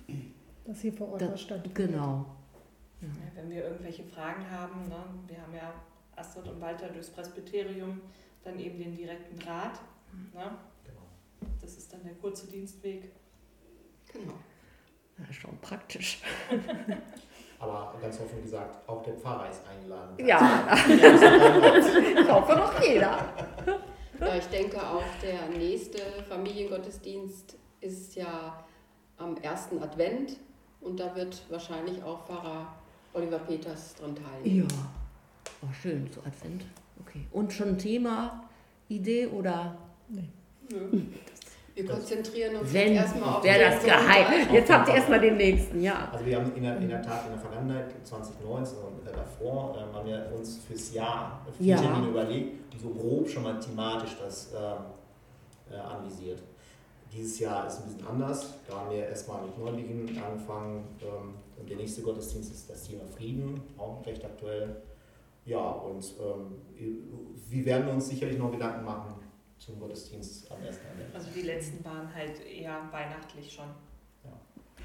Ne? 0.08 0.22
Das 0.64 0.80
hier 0.80 0.92
vor 0.92 1.12
Ort 1.12 1.22
Da- 1.22 1.32
was 1.32 1.40
stattfindet. 1.40 1.74
genau. 1.92 2.26
Ja, 3.02 3.08
wenn 3.34 3.50
wir 3.50 3.64
irgendwelche 3.64 4.04
Fragen 4.04 4.48
haben, 4.50 4.88
ne, 4.88 5.04
wir 5.26 5.42
haben 5.42 5.54
ja 5.54 5.74
Astrid 6.16 6.48
und 6.48 6.60
Walter 6.60 6.88
durchs 6.88 7.10
Presbyterium, 7.10 8.00
dann 8.44 8.58
eben 8.58 8.78
den 8.78 8.94
direkten 8.94 9.38
Draht. 9.38 9.80
Ne? 10.32 10.56
Genau. 10.84 11.50
Das 11.60 11.76
ist 11.76 11.92
dann 11.92 12.02
der 12.04 12.14
kurze 12.14 12.46
Dienstweg. 12.46 13.10
Genau. 14.12 14.34
Das 15.18 15.30
ist 15.30 15.36
schon 15.36 15.58
praktisch. 15.58 16.20
Aber 17.58 17.94
ganz 18.00 18.20
offen 18.20 18.42
gesagt, 18.42 18.88
auch 18.88 19.02
der 19.04 19.14
Pfarrer 19.14 19.48
ist 19.48 19.62
eingeladen. 19.68 20.26
Ja, 20.26 20.76
ich 20.86 22.28
hoffe 22.28 22.56
noch 22.56 22.82
jeder. 22.82 23.32
Ja, 24.18 24.36
ich 24.36 24.46
denke 24.46 24.84
auch, 24.84 25.04
der 25.22 25.48
nächste 25.56 25.98
Familiengottesdienst 26.28 27.56
ist 27.80 28.16
ja 28.16 28.64
am 29.16 29.36
ersten 29.36 29.80
Advent 29.80 30.38
und 30.80 30.98
da 30.98 31.14
wird 31.14 31.48
wahrscheinlich 31.50 32.02
auch 32.02 32.26
Pfarrer 32.26 32.81
Oliver 33.14 33.38
Peters 33.40 33.94
dran 33.94 34.14
teilnehmen. 34.14 34.68
Ja, 34.70 34.76
oh, 35.62 35.72
schön, 35.82 36.08
so 36.12 36.20
Advent. 36.20 36.64
Okay. 37.00 37.26
Und 37.32 37.52
schon 37.52 37.68
ein 37.70 37.78
Thema, 37.78 38.44
Idee 38.88 39.26
oder 39.26 39.76
Nee. 40.12 40.28
Wir 41.74 41.86
konzentrieren 41.86 42.56
uns 42.56 42.72
wenn, 42.72 42.92
jetzt 42.92 43.14
erstmal 43.14 43.36
auf 43.36 43.44
wäre 43.44 43.70
das 43.70 43.82
geheim. 43.82 44.52
Jetzt 44.52 44.70
habt 44.70 44.88
ihr 44.88 44.94
erstmal 44.94 45.20
den 45.20 45.38
nächsten, 45.38 45.82
ja. 45.82 46.10
Also 46.12 46.26
wir 46.26 46.36
haben 46.36 46.54
in 46.54 46.62
der, 46.62 46.76
in 46.76 46.88
der 46.88 47.00
Tat 47.00 47.24
in 47.24 47.32
der 47.32 47.40
Vergangenheit, 47.40 47.90
2019 48.06 48.78
und 48.78 49.06
davor, 49.06 49.74
haben 49.94 50.06
wir 50.06 50.30
uns 50.36 50.58
fürs 50.58 50.92
Jahr 50.92 51.40
vier 51.56 51.76
Ja. 51.76 51.80
Termine 51.80 52.08
überlegt, 52.08 52.74
die 52.74 52.78
so 52.78 52.90
grob 52.90 53.28
schon 53.28 53.44
mal 53.44 53.58
thematisch 53.58 54.16
das 54.22 54.52
ähm, 54.54 55.74
äh, 55.74 55.78
anvisiert. 55.78 56.42
Dieses 57.12 57.38
Jahr 57.40 57.66
ist 57.66 57.78
ein 57.80 57.84
bisschen 57.92 58.06
anders. 58.06 58.54
Da 58.68 58.76
haben 58.78 58.90
wir 58.90 59.06
erstmal 59.06 59.42
mit 59.42 59.58
Neubeginn 59.58 60.18
angefangen. 60.22 60.84
Ähm, 61.02 61.34
und 61.58 61.68
der 61.68 61.76
nächste 61.76 62.02
Gottesdienst 62.02 62.52
ist 62.52 62.70
das 62.70 62.84
Thema 62.84 63.02
Frieden, 63.16 63.60
auch 63.76 64.04
recht 64.06 64.24
aktuell. 64.24 64.82
Ja, 65.44 65.58
und 65.70 66.04
ähm, 66.20 66.56
wir 67.48 67.64
werden 67.66 67.88
uns 67.88 68.08
sicherlich 68.08 68.38
noch 68.38 68.50
Gedanken 68.50 68.84
machen 68.84 69.14
zum 69.58 69.78
Gottesdienst 69.78 70.50
am 70.50 70.58
1. 70.58 70.76
Advent. 70.90 71.14
Also 71.14 71.28
die 71.34 71.42
letzten 71.42 71.84
waren 71.84 72.12
halt 72.14 72.40
eher 72.46 72.80
weihnachtlich 72.90 73.52
schon. 73.52 73.66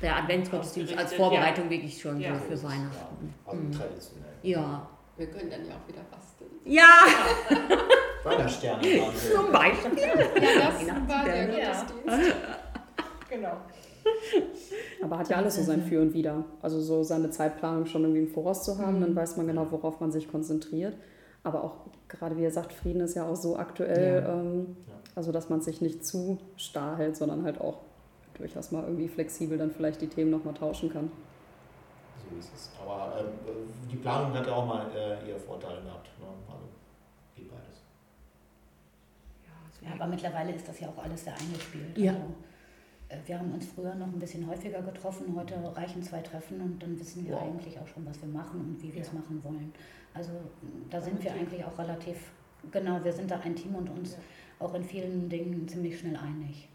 Der 0.02 0.18
Adventsgottesdienst 0.18 0.96
als 0.96 1.14
Vorbereitung 1.14 1.70
wirklich 1.72 2.00
schon 2.00 2.20
Ja. 2.20 2.36
so 2.38 2.42
für 2.46 2.64
Weihnachten. 2.64 3.34
Ja, 3.46 3.52
also 3.52 3.64
Mhm. 3.64 3.72
traditionell. 3.72 4.34
Ja, 4.44 4.90
Wir 5.16 5.26
können 5.32 5.50
dann 5.50 5.66
ja 5.68 5.74
auch 5.74 5.88
wieder 5.88 6.02
basteln. 6.12 6.52
Ja, 6.66 7.06
Weihnachtssterne 8.28 8.82
zum 9.34 9.52
Beispiel. 9.52 9.98
Ja, 10.00 10.16
das 10.16 11.08
war 11.10 11.24
der. 11.26 11.48
Gottesdienst. 11.48 12.36
Genau. 13.30 13.52
Aber 15.04 15.18
hat 15.20 15.30
ja 15.30 15.38
alles 15.38 15.56
so 15.56 15.64
sein 15.64 15.82
Für 15.84 16.02
und 16.02 16.14
Wider. 16.14 16.46
Also 16.62 16.80
so 16.80 17.04
seine 17.04 17.30
Zeitplanung 17.30 17.86
schon 17.86 18.04
irgendwie 18.04 18.22
im 18.22 18.28
Voraus 18.30 18.64
zu 18.64 18.78
haben, 18.78 19.02
dann 19.02 19.16
weiß 19.16 19.36
man 19.38 19.48
genau, 19.48 19.68
worauf 19.70 20.00
man 20.00 20.12
sich 20.12 20.30
konzentriert. 20.32 20.96
Aber 21.44 21.64
auch 21.64 21.76
gerade 22.08 22.38
wie 22.38 22.44
ihr 22.44 22.52
sagt, 22.52 22.72
Frieden 22.74 23.02
ist 23.02 23.16
ja 23.16 23.28
auch 23.28 23.36
so 23.36 23.58
aktuell, 23.58 24.24
Ja. 24.24 24.34
ähm, 24.34 24.78
Ja. 24.88 24.94
also 25.16 25.32
dass 25.34 25.50
man 25.50 25.62
sich 25.62 25.82
nicht 25.82 26.06
zu 26.06 26.38
starr 26.56 26.98
hält, 26.98 27.18
sondern 27.18 27.44
halt 27.44 27.60
auch 27.60 27.80
durchaus 28.38 28.72
mal 28.72 28.84
irgendwie 28.84 29.08
flexibel 29.10 29.58
dann 29.58 29.72
vielleicht 29.72 30.02
die 30.02 30.08
Themen 30.08 30.32
nochmal 30.32 30.54
tauschen 30.54 30.92
kann. 30.92 31.12
So 32.30 32.38
ist 32.40 32.52
es. 32.56 32.72
Aber 32.82 33.14
ähm, 33.20 33.28
die 33.92 33.98
Planung 33.98 34.34
hat 34.34 34.46
ja 34.48 34.54
auch 34.54 34.66
mal 34.66 34.86
äh, 34.96 35.30
ihre 35.30 35.40
Vorteile 35.40 35.82
gehabt. 35.82 36.08
Ne? 36.20 36.26
Also 36.48 36.64
geht 37.36 37.50
beides. 37.50 37.82
Ja, 39.88 39.94
aber 39.94 40.08
mittlerweile 40.08 40.54
ist 40.54 40.68
das 40.68 40.80
ja 40.80 40.88
auch 40.90 41.04
alles 41.04 41.24
sehr 41.24 41.34
eingespielt. 41.40 41.98
Ja. 41.98 42.12
Also, 42.14 42.26
äh, 43.10 43.18
wir 43.26 43.40
haben 43.40 43.52
uns 43.54 43.66
früher 43.68 43.96
noch 43.96 44.08
ein 44.08 44.20
bisschen 44.20 44.46
häufiger 44.48 44.82
getroffen, 44.82 45.34
heute 45.36 45.56
reichen 45.76 46.04
zwei 46.04 46.22
Treffen 46.22 46.60
und 46.62 46.82
dann 46.82 47.00
wissen 47.00 47.26
wir 47.26 47.36
Wow. 47.36 47.44
eigentlich 47.44 47.80
auch 47.80 47.88
schon, 47.88 48.06
was 48.06 48.22
wir 48.22 48.28
machen 48.30 48.60
und 48.60 48.82
wie 48.82 48.94
wir 48.94 49.02
es 49.02 49.08
Ja. 49.08 49.14
machen 49.20 49.42
wollen. 49.44 49.74
Also 50.14 50.32
da 50.90 51.00
sind 51.00 51.24
wir 51.24 51.32
Team. 51.32 51.42
eigentlich 51.42 51.64
auch 51.64 51.78
relativ, 51.78 52.32
genau, 52.72 53.04
wir 53.04 53.14
sind 53.14 53.30
da 53.32 53.40
ein 53.40 53.56
Team 53.56 53.76
und 53.76 53.90
uns 53.90 54.14
Ja. 54.14 54.18
auch 54.66 54.74
in 54.74 54.84
vielen 54.84 55.30
Dingen 55.30 55.68
ziemlich 55.68 56.00
schnell 56.00 56.18
einig. 56.18 56.68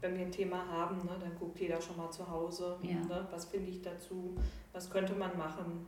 Wenn 0.00 0.16
wir 0.16 0.24
ein 0.24 0.32
Thema 0.32 0.66
haben, 0.66 0.96
ne, 1.04 1.10
dann 1.20 1.38
guckt 1.38 1.60
jeder 1.60 1.78
schon 1.80 1.98
mal 1.98 2.10
zu 2.10 2.26
Hause. 2.28 2.76
Ja. 2.82 2.94
Ne, 2.94 3.26
was 3.30 3.44
finde 3.44 3.70
ich 3.70 3.82
dazu? 3.82 4.34
Was 4.72 4.88
könnte 4.90 5.12
man 5.14 5.36
machen? 5.36 5.86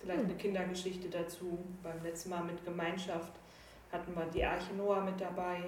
Vielleicht 0.00 0.24
eine 0.24 0.34
Kindergeschichte 0.34 1.08
dazu. 1.08 1.58
Beim 1.82 2.02
letzten 2.02 2.30
Mal 2.30 2.44
mit 2.44 2.64
Gemeinschaft 2.64 3.32
hatten 3.92 4.14
wir 4.14 4.26
die 4.26 4.44
Arche 4.44 4.74
Noah 4.74 5.04
mit 5.04 5.20
dabei. 5.20 5.64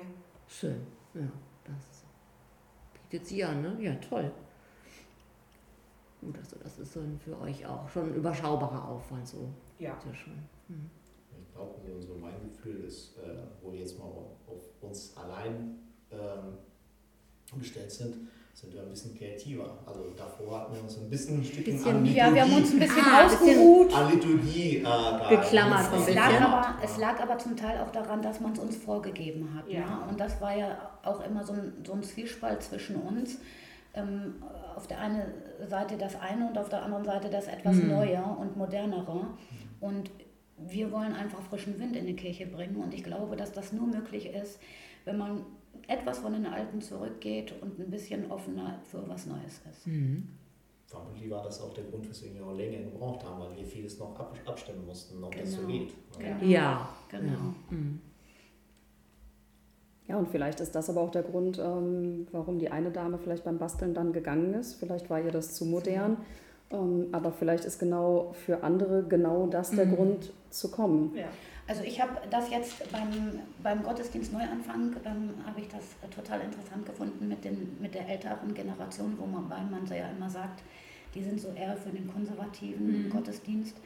Schön, 0.48 0.86
ja, 1.14 1.28
das 1.64 2.04
bietet 3.14 3.28
sie 3.28 3.44
an, 3.44 3.62
ne? 3.62 3.76
Ja, 3.80 3.94
toll. 3.96 4.30
Gut, 6.20 6.38
also 6.38 6.56
das 6.62 6.78
ist 6.78 6.96
dann 6.96 7.18
für 7.18 7.38
euch 7.40 7.64
auch 7.66 7.88
schon 7.88 8.08
ein 8.08 8.14
überschaubarer 8.14 8.88
Aufwand, 8.88 9.28
so. 9.28 9.48
Ja. 9.78 9.98
Sehr 10.00 10.14
schön. 10.14 10.38
Hm. 10.68 10.90
Ich 11.38 11.54
glaube, 11.54 11.74
so, 11.86 12.00
so 12.00 12.14
mein 12.14 12.42
Gefühl 12.42 12.84
ist, 12.84 13.18
äh, 13.18 13.42
wo 13.62 13.72
wir 13.72 13.80
jetzt 13.80 13.98
mal 13.98 14.06
auf, 14.06 14.32
auf 14.48 14.62
uns 14.80 15.16
allein 15.16 15.78
ähm, 16.10 16.58
gestellt 17.58 17.92
sind, 17.92 18.28
sind 18.54 18.72
wir 18.72 18.82
ein 18.82 18.88
bisschen 18.90 19.16
kreativer. 19.18 19.78
Also 19.84 20.04
davor 20.16 20.60
hatten 20.60 20.74
wir 20.74 20.82
uns 20.82 20.96
ein 20.96 21.10
bisschen 21.10 21.38
ein 21.40 21.44
Stückchen 21.44 21.74
Bisschen- 21.74 21.96
an 21.96 22.06
Ja, 22.06 22.32
wir 22.32 22.42
haben 22.42 22.52
uns 22.54 22.72
ein 22.72 22.78
Liturgie, 22.78 22.94
bisschen 23.00 23.12
Ah, 23.12 23.22
ein 23.22 23.28
bisschen 23.28 23.48
ausgeruht. 23.58 23.94
an 23.96 24.12
Liturgie 24.12 24.76
äh, 24.78 25.28
Geklammert 25.36 25.88
Es 25.92 26.14
lag, 26.14 26.40
aber, 26.40 26.74
es 26.84 26.96
lag 26.98 27.20
aber 27.20 27.38
zum 27.38 27.56
Teil 27.56 27.80
auch 27.80 27.90
daran, 27.90 28.22
dass 28.22 28.40
man 28.40 28.52
es 28.52 28.58
uns 28.60 28.76
vorgegeben 28.76 29.52
hat. 29.56 29.68
Ja. 29.68 29.80
Ne? 29.80 29.86
Und 30.08 30.20
das 30.20 30.40
war 30.40 30.56
ja 30.56 30.78
auch 31.02 31.24
immer 31.26 31.44
so 31.44 31.52
ein, 31.52 31.72
so 31.84 31.92
ein 31.94 32.02
Zwiespalt 32.04 32.62
zwischen 32.62 32.96
uns. 32.96 33.38
Ähm, 33.96 34.36
auf 34.76 34.86
der 34.86 35.00
einen 35.00 35.22
Seite 35.68 35.96
das 35.96 36.14
eine 36.20 36.48
und 36.48 36.56
auf 36.58 36.68
der 36.68 36.82
anderen 36.82 37.04
Seite 37.04 37.28
das 37.30 37.46
etwas 37.48 37.76
Hm. 37.76 37.88
Neue 37.88 38.22
und 38.22 38.56
Modernere. 38.56 39.26
Und 39.80 40.10
wir 40.58 40.92
wollen 40.92 41.12
einfach 41.12 41.40
frischen 41.42 41.78
Wind 41.80 41.96
in 41.96 42.06
die 42.06 42.16
Kirche 42.16 42.46
bringen. 42.46 42.76
Und 42.76 42.94
ich 42.94 43.02
glaube, 43.02 43.34
dass 43.36 43.50
das 43.52 43.72
nur 43.72 43.86
möglich 43.88 44.26
ist, 44.32 44.58
wenn 45.04 45.18
man 45.18 45.44
etwas 45.88 46.18
von 46.18 46.32
den 46.32 46.46
Alten 46.46 46.80
zurückgeht 46.80 47.54
und 47.60 47.78
ein 47.78 47.90
bisschen 47.90 48.30
offener 48.30 48.78
für 48.84 49.06
was 49.08 49.26
Neues 49.26 49.60
ist. 49.70 49.86
Mhm. 49.86 50.28
Vermutlich 50.86 51.28
war 51.30 51.42
das 51.42 51.60
auch 51.60 51.72
der 51.74 51.84
Grund, 51.84 52.08
weswegen 52.08 52.36
wir 52.36 52.46
auch 52.46 52.54
länger 52.56 52.78
gebraucht 52.84 53.24
haben, 53.24 53.40
weil 53.40 53.56
wir 53.56 53.64
vieles 53.66 53.98
noch 53.98 54.18
ab, 54.18 54.36
abstimmen 54.46 54.86
mussten, 54.86 55.22
ob 55.24 55.36
das 55.36 55.52
so 55.52 55.58
Genau. 55.62 55.68
geht. 55.68 55.88
ne? 56.20 56.36
Genau. 56.40 56.52
Ja, 56.52 56.88
Genau. 57.10 57.32
Ja. 57.32 57.54
Mhm. 57.70 58.00
Ja, 60.06 60.16
und 60.18 60.28
vielleicht 60.28 60.60
ist 60.60 60.74
das 60.74 60.90
aber 60.90 61.00
auch 61.00 61.10
der 61.10 61.22
Grund, 61.22 61.58
ähm, 61.58 62.26
warum 62.30 62.58
die 62.58 62.70
eine 62.70 62.90
Dame 62.90 63.16
vielleicht 63.18 63.42
beim 63.44 63.56
Basteln 63.58 63.94
dann 63.94 64.12
gegangen 64.12 64.52
ist. 64.54 64.74
Vielleicht 64.74 65.08
war 65.08 65.18
ihr 65.20 65.30
das 65.32 65.54
zu 65.54 65.64
modern, 65.64 66.18
ähm, 66.70 67.06
aber 67.12 67.32
vielleicht 67.32 67.64
ist 67.64 67.78
genau 67.78 68.34
für 68.44 68.62
andere 68.62 69.02
genau 69.04 69.46
das 69.46 69.70
der 69.70 69.86
Mhm. 69.86 69.96
Grund 69.96 70.32
zu 70.50 70.70
kommen. 70.70 71.12
Ja. 71.16 71.24
Also 71.66 71.82
ich 71.82 72.00
habe 72.00 72.12
das 72.30 72.50
jetzt 72.50 72.90
beim, 72.92 73.40
beim 73.62 73.82
Gottesdienst 73.82 74.32
Neuanfang, 74.32 74.94
ähm, 75.06 75.30
habe 75.46 75.60
ich 75.60 75.68
das 75.68 75.82
äh, 76.02 76.14
total 76.14 76.40
interessant 76.42 76.84
gefunden 76.84 77.26
mit, 77.28 77.42
den, 77.44 77.76
mit 77.80 77.94
der 77.94 78.06
älteren 78.08 78.52
Generation, 78.52 79.14
wo 79.18 79.24
man, 79.24 79.48
weil 79.48 79.64
man 79.70 79.86
so 79.86 79.94
ja 79.94 80.08
immer 80.10 80.28
sagt, 80.28 80.62
die 81.14 81.22
sind 81.22 81.40
so 81.40 81.48
eher 81.56 81.76
für 81.76 81.90
den 81.90 82.06
konservativen 82.12 83.04
Mhm. 83.06 83.10
Gottesdienst. 83.10 83.76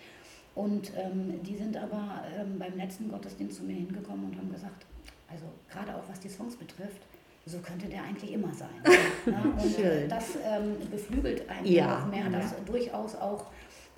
Und 0.56 0.90
ähm, 0.97 1.40
die 1.44 1.54
sind 1.56 1.76
aber 1.76 2.25
ähm, 2.37 2.58
beim 2.58 2.76
letzten 2.76 3.08
Gottesdienst 3.11 3.58
zu 3.58 3.62
mir 3.64 3.75
hingekommen 3.76 4.25
und 4.25 4.37
haben 4.37 4.50
gesagt, 4.50 4.85
also 5.30 5.44
gerade 5.70 5.94
auch 5.94 6.02
was 6.08 6.18
die 6.18 6.28
Songs 6.28 6.56
betrifft, 6.56 7.02
so 7.47 7.58
könnte 7.61 7.87
der 7.87 8.02
eigentlich 8.02 8.32
immer 8.32 8.52
sein. 8.52 8.68
ja, 9.26 9.40
und 9.62 9.73
Schön. 9.73 10.08
das 10.08 10.37
ähm, 10.44 10.76
beflügelt 10.90 11.49
eigentlich 11.49 11.76
Ja. 11.76 12.00
noch 12.00 12.06
mehr, 12.11 12.28
dass 12.28 12.54
durchaus 12.64 13.14
auch 13.14 13.47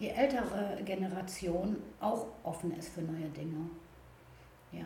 die 0.00 0.08
ältere 0.08 0.78
Generation 0.84 1.76
auch 2.00 2.26
offen 2.42 2.76
ist 2.76 2.88
für 2.94 3.02
neue 3.02 3.28
Dinge. 3.28 3.68
Ja, 4.72 4.84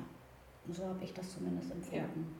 so 0.70 0.84
habe 0.86 1.02
ich 1.04 1.12
das 1.14 1.32
zumindest 1.34 1.70
empfunden. 1.70 2.34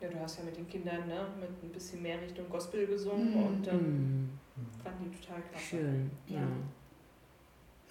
ja, 0.00 0.08
du 0.08 0.18
hast 0.20 0.38
ja 0.38 0.44
mit 0.44 0.56
den 0.56 0.68
Kindern 0.68 1.06
ne, 1.06 1.26
mit 1.38 1.50
ein 1.62 1.68
bisschen 1.70 2.02
mehr 2.02 2.20
Richtung 2.20 2.48
Gospel 2.48 2.86
gesungen 2.86 3.30
Mhm. 3.34 3.46
und 3.46 3.68
ähm, 3.68 4.30
Mhm. 4.54 4.68
fanden 4.82 5.10
die 5.10 5.18
total 5.18 5.42
klasse. 5.42 5.64
Schön, 5.64 6.10
ja. 6.26 6.40
Ja. 6.40 6.46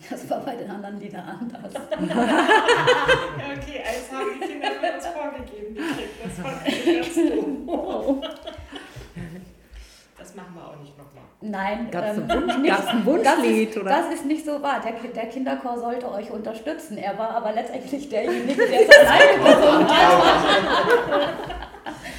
Das 0.10 0.28
war 0.32 0.40
bei 0.44 0.56
den 0.56 0.70
anderen 0.70 1.00
Liedern 1.00 1.24
anders. 1.24 1.74
Ja, 1.74 3.54
okay, 3.56 3.82
eins 3.86 4.12
haben 4.12 4.30
die 4.34 4.48
Kinder 4.48 4.70
mir 4.82 4.96
uns 4.96 5.06
vorgegeben 5.08 5.76
gekriegt. 5.76 6.16
Das 6.24 6.40
fand 6.40 6.68
ich 6.68 6.86
ganz 6.86 7.16
doof. 7.16 8.18
Das 10.32 10.36
machen 10.38 10.56
wir 10.56 10.66
auch 10.66 10.80
nicht 10.80 10.98
nochmal. 10.98 11.24
Nein, 11.42 11.92
Gab 11.92 12.06
es 12.06 12.18
ähm, 12.18 12.24
ein, 12.30 13.06
Wunsch, 13.06 13.24
das 13.24 13.38
Wunschlied? 13.38 13.70
ist, 13.72 13.78
oder? 13.78 13.90
das 13.90 14.14
ist 14.14 14.26
nicht 14.26 14.46
so 14.46 14.62
wahr. 14.62 14.80
Der, 14.82 14.94
der 15.12 15.26
Kinderchor 15.26 15.78
sollte 15.78 16.10
euch 16.10 16.32
unterstützen. 16.32 16.98
Er 16.98 17.18
war 17.18 17.32
aber 17.32 17.52
letztendlich 17.52 18.08
derjenige, 18.08 18.56
der 18.68 18.82
es 18.82 18.98
alleine 18.98 19.44
gesungen 19.44 19.90
hat. 19.90 21.34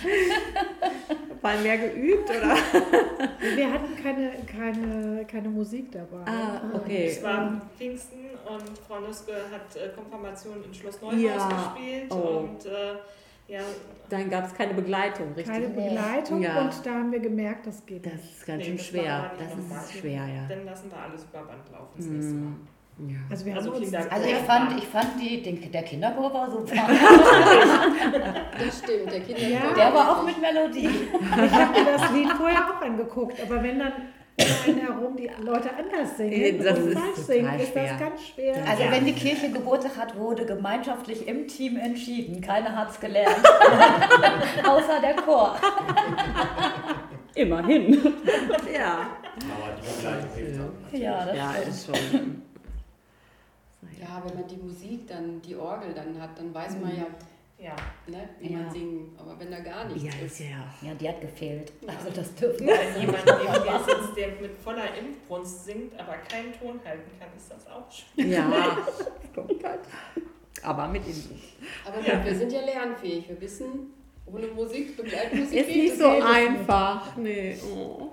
Mal 1.43 1.59
mehr 1.59 1.79
geübt, 1.79 2.29
oder? 2.31 2.55
Wir 3.57 3.73
hatten 3.73 3.97
keine, 4.01 4.31
keine, 4.47 5.25
keine 5.25 5.49
Musik 5.49 5.91
dabei. 5.91 6.25
Ah, 6.27 6.61
okay. 6.75 7.07
Es 7.09 7.23
war 7.23 7.61
Pfingsten 7.77 8.31
und 8.49 8.79
Frau 8.87 9.01
Nuske 9.01 9.33
hat 9.51 9.75
äh, 9.77 9.89
Konfirmation 9.89 10.63
in 10.65 10.73
Schloss 10.73 11.01
Neuhaus 11.01 11.21
Ja. 11.21 11.49
gespielt 11.49 12.13
Oh. 12.13 12.39
und 12.45 12.65
äh, 12.67 12.95
ja, 13.53 13.61
Dann 14.09 14.29
gab 14.31 14.47
es 14.47 14.55
keine 14.55 14.75
Begleitung, 14.75 15.29
richtig? 15.35 15.47
Keine 15.55 15.69
Begleitung 15.69 16.43
Ja. 16.43 16.61
und 16.63 16.85
da 16.87 16.91
haben 16.91 17.13
wir 17.13 17.21
gemerkt, 17.21 17.67
das 17.67 17.85
geht 17.87 18.05
Das 18.05 18.13
nicht. 18.15 18.33
ist 18.37 18.47
ganz 18.47 18.59
Nee, 18.59 18.65
schön 18.65 18.77
das 18.77 18.87
schwer. 18.87 19.31
Das 19.39 19.57
nochmal. 19.57 19.79
ist 19.85 19.93
schwer, 19.99 20.13
ja. 20.27 20.47
dann 20.49 20.65
lassen 20.67 20.91
wir 20.91 20.99
alles 20.99 21.25
über 21.25 21.43
Band 21.45 21.71
laufen 21.73 21.93
das 21.97 22.07
nächste 22.07 22.35
Mal. 22.35 22.53
Ja. 23.09 23.17
Also 23.31 23.47
wir 23.47 23.57
Also 23.57 23.71
haben 23.71 23.77
uns 23.79 23.91
Kinder- 23.91 24.13
Also 24.13 24.29
ich 24.29 24.35
fand, 24.37 24.79
ich 24.79 24.87
fand 24.87 25.09
die, 25.21 25.43
den, 25.43 25.73
der 25.73 25.83
Kinderchor 25.83 26.35
war 26.35 26.51
super. 26.51 26.75
Das 28.59 28.79
stimmt, 28.79 29.11
der 29.13 29.21
Kinderchor. 29.21 29.69
Ja. 29.71 29.75
Der 29.75 29.95
war 29.95 30.11
auch 30.19 30.25
mit 30.27 30.41
Melodie. 30.41 30.89
Ich 30.89 31.53
habe 31.53 31.73
mir 31.81 31.93
das 31.97 32.11
Lied 32.13 32.31
vorher 32.33 32.59
auch 32.69 32.83
angeguckt, 32.83 33.41
aber 33.43 33.63
wenn 33.63 33.79
dann 33.79 33.93
herum 34.39 35.17
die 35.17 35.31
Leute 35.43 35.71
anders 35.77 36.17
singen 36.17 36.63
Das 36.63 36.79
und 36.79 36.89
ist 36.89 36.99
falsch 36.99 37.17
singen, 37.27 37.61
ist 37.61 37.77
das 37.77 37.99
ganz 37.99 38.27
schwer. 38.27 38.55
Also 38.69 38.83
Ja. 38.85 38.91
wenn 38.91 39.05
die 39.05 39.13
Kirche 39.13 39.51
Geburtstag 39.51 39.97
hat, 39.97 40.17
wurde 40.19 40.47
gemeinschaftlich 40.47 41.27
im 41.29 41.47
Team 41.47 41.77
entschieden. 41.77 42.41
Keiner 42.41 42.75
hat 42.75 42.91
es 42.91 43.01
gelernt. 43.01 43.37
Außer 44.67 45.01
der 45.01 45.17
Chor. 45.17 45.57
Immerhin. 47.35 47.93
Ja, 48.75 49.07
Aber 49.37 49.77
die 49.81 49.97
Begleitung 49.97 50.31
hilft 50.35 50.61
dann. 50.93 51.01
Ja, 51.01 51.25
das 51.25 51.37
ja 51.37 51.53
ist 51.69 51.87
schon. 51.87 52.43
Ja, 54.01 54.23
wenn 54.25 54.35
man 54.41 54.47
die 54.49 54.57
Musik 54.57 55.07
dann, 55.09 55.41
die 55.43 55.57
Orgel 55.57 55.95
dann 55.95 56.21
hat, 56.21 56.31
dann 56.39 56.53
weiß 56.53 56.77
man 56.81 56.95
ja, 56.97 57.07
Ja, 57.63 57.77
ne, 58.09 58.29
wie 58.41 58.53
Ja. 58.53 58.59
man 58.59 58.71
singen. 58.73 59.15
Aber 59.17 59.39
wenn 59.39 59.51
da 59.51 59.61
gar 59.61 59.85
nichts 59.85 60.03
Ja, 60.03 60.27
ist. 60.27 60.41
ja. 60.41 60.47
Ja, 60.89 60.95
die 60.95 61.09
hat 61.09 61.21
gefehlt. 61.21 61.73
Also 61.87 62.11
das 62.15 62.35
dürfen 62.35 62.67
wir 62.67 62.75
wenn 62.75 63.01
jemand 63.03 63.25
neben 63.25 63.63
dir 63.63 63.81
sitzt, 63.87 64.17
der 64.17 64.29
mit 64.41 64.57
voller 64.65 64.87
Inbrunst 64.99 65.65
singt, 65.67 65.93
aber 65.99 66.15
keinen 66.29 66.53
Ton 66.59 66.81
halten 66.85 67.11
kann, 67.21 67.29
ist 67.37 67.51
das 67.53 67.65
auch 67.69 67.89
schön. 67.91 68.31
Ja, 68.33 68.51
stimmt 69.33 69.63
halt. 69.65 69.81
Aber 70.65 70.89
mit 70.89 71.07
Info. 71.07 71.35
Aber 71.87 71.99
gut, 71.99 72.25
wir 72.25 72.35
sind 72.37 72.53
ja 72.53 72.61
lernfähig. 72.63 73.29
Wir 73.29 73.41
wissen, 73.41 73.93
ohne 74.27 74.47
Musik, 74.49 74.97
Begleitmusik 74.97 75.59
Ist 75.61 75.67
geht 75.69 75.77
nicht 75.77 75.93
es 75.93 75.99
so 76.01 76.11
nicht. 76.11 76.25
einfach. 76.27 77.17
Nee. 77.17 77.57
Oh. 77.75 78.09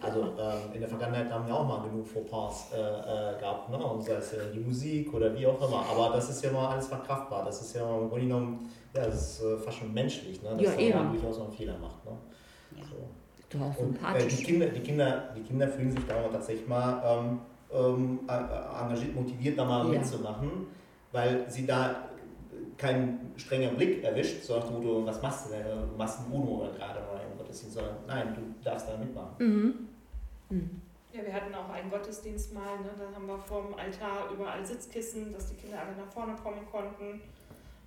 Also 0.00 0.22
ähm, 0.38 0.72
in 0.74 0.80
der 0.80 0.88
Vergangenheit 0.88 1.30
haben 1.30 1.46
wir 1.46 1.54
auch 1.54 1.66
mal 1.66 1.82
genug 1.88 2.06
Fauxpas 2.06 2.72
äh, 2.72 2.76
äh, 2.78 3.38
gehabt, 3.38 3.68
ne? 3.70 3.76
und 3.76 4.02
sei 4.02 4.14
es 4.14 4.32
äh, 4.32 4.50
die 4.52 4.60
Musik 4.60 5.12
oder 5.12 5.34
wie 5.34 5.46
auch 5.46 5.60
immer. 5.66 5.84
Aber 5.90 6.14
das 6.16 6.30
ist 6.30 6.42
ja 6.42 6.50
mal 6.52 6.68
alles 6.72 6.86
verkraftbar. 6.88 7.44
Das 7.44 7.60
ist 7.60 7.74
ja 7.76 7.82
im 7.98 8.08
Grunde 8.08 8.26
genommen, 8.26 8.70
ja, 8.94 9.06
das 9.06 9.38
ist 9.38 9.42
äh, 9.44 9.56
fast 9.58 9.78
schon 9.78 9.92
menschlich, 9.92 10.42
ne? 10.42 10.50
dass 10.50 10.60
Ja, 10.62 10.70
man 10.70 10.78
eben. 10.80 11.12
durchaus 11.12 11.38
mal 11.38 11.44
einen 11.44 11.52
Fehler 11.54 11.78
macht. 11.78 12.04
Ne? 12.04 12.12
Ja. 12.76 12.84
So. 12.84 13.58
Doch, 13.58 13.60
Und 13.60 13.70
äh, 13.70 13.74
die, 13.74 13.94
sympathisch. 13.98 14.44
Kinder, 14.44 14.66
die, 14.66 14.80
Kinder, 14.80 15.34
die 15.36 15.42
Kinder 15.42 15.68
fühlen 15.68 15.90
sich 15.92 16.06
da 16.06 16.20
auch 16.22 16.32
tatsächlich 16.32 16.66
mal 16.66 17.02
ähm, 17.04 17.38
ähm, 17.72 18.20
engagiert, 18.28 19.14
motiviert, 19.14 19.58
da 19.58 19.64
mal 19.64 19.92
Ja. 19.92 19.98
mitzumachen, 19.98 20.66
weil 21.12 21.48
sie 21.50 21.66
da 21.66 22.08
keinen 22.76 23.32
strengen 23.36 23.76
Blick 23.76 24.02
erwischt, 24.02 24.42
so 24.42 24.56
nach 24.56 24.64
dem 24.66 24.74
Motto, 24.76 25.06
was 25.06 25.22
machst 25.22 25.46
du 25.46 25.50
denn? 25.54 25.64
Du 25.90 25.96
machst 25.96 26.20
ein 26.20 26.32
UNO 26.32 26.62
oder 26.62 26.72
gerade 26.72 26.98
oder 27.00 27.20
im 27.30 27.38
Gottesdienst, 27.38 27.74
sondern 27.76 27.94
nein, 28.06 28.34
du 28.34 28.64
darfst 28.64 28.88
da 28.88 28.96
mitmachen. 28.96 29.34
Mhm. 29.38 29.74
Mhm. 30.50 30.80
Ja, 31.12 31.24
wir 31.24 31.32
hatten 31.32 31.54
auch 31.54 31.68
einen 31.72 31.88
Gottesdienst 31.90 32.52
mal, 32.52 32.78
ne? 32.82 32.90
da 32.98 33.14
haben 33.14 33.26
wir 33.26 33.38
vorm 33.38 33.74
Altar 33.74 34.30
überall 34.34 34.64
Sitzkissen, 34.66 35.32
dass 35.32 35.46
die 35.50 35.54
Kinder 35.54 35.78
alle 35.78 35.94
nach 35.96 36.12
vorne 36.12 36.34
kommen 36.42 36.66
konnten 36.70 37.20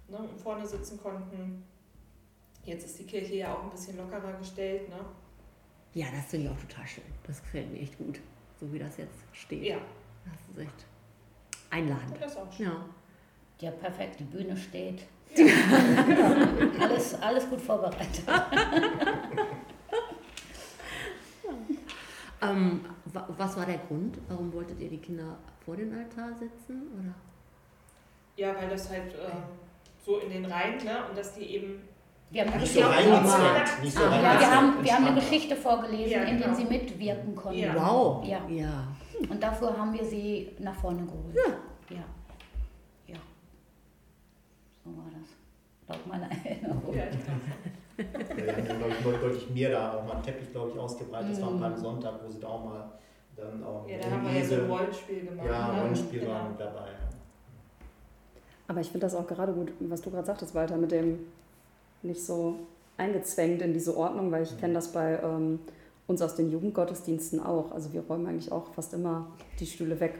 ne? 0.09 0.17
und 0.17 0.39
vorne 0.39 0.65
sitzen 0.67 0.99
konnten. 1.01 1.63
Jetzt 2.63 2.85
ist 2.85 2.99
die 2.99 3.05
Kirche 3.05 3.35
ja 3.35 3.53
auch 3.53 3.63
ein 3.63 3.69
bisschen 3.69 3.97
lockerer 3.97 4.33
gestellt. 4.33 4.89
Ne? 4.89 4.99
Ja, 5.93 6.07
das 6.13 6.25
finde 6.25 6.45
ich 6.47 6.51
auch 6.51 6.59
total 6.61 6.85
schön. 6.87 7.03
Das 7.25 7.41
gefällt 7.41 7.71
mir 7.71 7.79
echt 7.79 7.97
gut, 7.97 8.19
so 8.59 8.71
wie 8.73 8.79
das 8.79 8.97
jetzt 8.97 9.19
steht. 9.33 9.63
Ja, 9.63 9.77
Das 10.25 10.55
ist 10.55 10.61
echt 10.63 10.85
einladend. 11.69 12.15
das 12.21 12.31
ist 12.33 12.37
auch 12.37 12.51
schön. 12.51 12.65
Ja. 12.67 12.85
Ja, 13.59 13.71
perfekt, 13.71 14.19
die 14.19 14.23
Bühne 14.25 14.55
steht. 14.55 15.03
Ja. 15.35 15.45
Alles, 16.79 17.15
alles 17.21 17.49
gut 17.49 17.59
vorbereitet. 17.61 18.23
Ähm, 22.41 22.85
wa- 23.05 23.27
was 23.35 23.57
war 23.57 23.65
der 23.65 23.79
Grund? 23.79 24.19
Warum 24.27 24.53
wolltet 24.53 24.79
ihr 24.79 24.89
die 24.89 24.99
Kinder 24.99 25.37
vor 25.65 25.75
den 25.75 25.91
Altar 25.91 26.29
setzen? 26.35 26.83
Oder? 26.93 27.13
Ja, 28.35 28.55
weil 28.55 28.69
das 28.69 28.89
halt 28.91 29.11
äh, 29.13 29.31
so 30.07 30.17
in 30.19 30.29
den 30.31 30.45
Reihen, 30.45 30.77
ne? 30.83 31.05
und 31.09 31.17
dass 31.17 31.35
die 31.35 31.43
eben 31.55 31.81
Wir 32.31 32.45
haben, 32.45 32.59
Nicht 32.59 32.73
so 32.73 32.81
reingezwängt, 32.81 33.83
nicht 33.83 33.95
so 33.97 34.03
Ah, 34.05 34.21
ja, 34.21 34.39
wir 34.39 34.51
haben, 34.55 34.83
wir 34.83 34.93
haben 34.93 35.05
eine. 35.05 35.15
Geschichte 35.19 35.55
vorgelesen, 35.55 36.09
Ja, 36.11 36.23
in 36.23 36.37
der 36.37 36.47
genau. 36.47 36.57
sie 36.57 36.65
mitwirken 36.65 37.35
konnten. 37.35 37.59
Ja. 37.59 37.75
Wow. 37.75 38.25
Ja. 38.25 38.39
ja. 38.49 38.87
Und 39.29 39.41
dafür 39.43 39.77
haben 39.77 39.93
wir 39.93 40.03
sie 40.05 40.49
nach 40.59 40.75
vorne 40.75 41.03
geholt. 41.05 41.35
Ja. 41.35 41.95
Ja. 41.97 42.03
ja. 43.07 43.17
So 44.83 44.91
war 44.97 45.05
das. 45.11 45.29
Laut 45.89 46.07
meiner 46.07 46.29
Erinnerung. 46.45 46.93
ja, 46.95 47.03
Ja, 47.03 48.45
Wir 48.45 48.55
haben 48.57 48.65
glaube 48.79 48.93
ich, 48.97 49.03
deut- 49.05 49.21
deutlich 49.23 49.49
mehr 49.49 49.71
da 49.71 49.93
auch 49.93 50.05
mal 50.05 50.13
einen 50.15 50.23
Teppich, 50.23 50.51
glaube 50.51 50.71
ich, 50.73 50.79
ausgebreitet. 50.79 51.31
Das 51.31 51.41
war 51.41 51.47
am 51.49 51.55
Mhm. 51.57 51.61
Palmsonntag, 51.61 52.13
wo 52.23 52.29
sie 52.29 52.39
da 52.39 52.47
auch 52.47 52.63
mal 52.65 52.91
dann 53.35 53.63
auch 53.63 53.87
ja, 53.87 53.97
da 53.99 54.11
haben 54.11 54.25
wir 54.25 54.39
ja 54.39 54.45
so 54.45 54.55
ein 54.55 54.69
Rollenspiel 54.69 55.25
gemacht. 55.27 55.47
ja, 55.47 55.71
ne? 55.73 55.81
Rollenspiel 55.81 56.19
Genau. 56.21 56.31
waren 56.33 56.49
mit 56.51 56.59
dabei. 56.59 56.87
Aber 58.67 58.81
ich 58.81 58.87
finde 58.87 59.05
das 59.05 59.15
auch 59.15 59.27
gerade 59.27 59.53
gut, 59.53 59.71
was 59.79 60.01
du 60.01 60.11
gerade 60.11 60.27
sagtest, 60.27 60.53
Walter, 60.53 60.77
mit 60.77 60.91
dem 60.91 61.19
nicht 62.03 62.23
so 62.23 62.59
eingezwängt 62.97 63.61
in 63.61 63.73
diese 63.73 63.95
Ordnung, 63.95 64.31
weil 64.31 64.43
ich 64.43 64.59
kenne 64.59 64.73
das 64.73 64.91
bei 64.91 65.19
ähm, 65.23 65.59
uns 66.07 66.21
aus 66.21 66.35
den 66.35 66.51
Jugendgottesdiensten 66.51 67.39
auch. 67.39 67.71
Also 67.71 67.93
wir 67.93 68.01
räumen 68.01 68.27
eigentlich 68.27 68.51
auch 68.51 68.73
fast 68.73 68.93
immer 68.93 69.27
die 69.59 69.65
Stühle 69.65 69.99
weg 69.99 70.15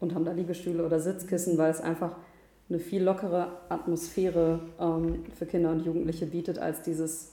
und 0.00 0.14
haben 0.14 0.24
da 0.24 0.32
Liegestühle 0.32 0.84
oder 0.84 1.00
Sitzkissen, 1.00 1.58
weil 1.58 1.70
es 1.70 1.80
einfach 1.80 2.16
eine 2.68 2.78
viel 2.78 3.02
lockere 3.02 3.52
Atmosphäre 3.68 4.60
ähm, 4.80 5.24
für 5.34 5.46
Kinder 5.46 5.70
und 5.70 5.84
Jugendliche 5.84 6.26
bietet, 6.26 6.58
als 6.58 6.82
dieses 6.82 7.32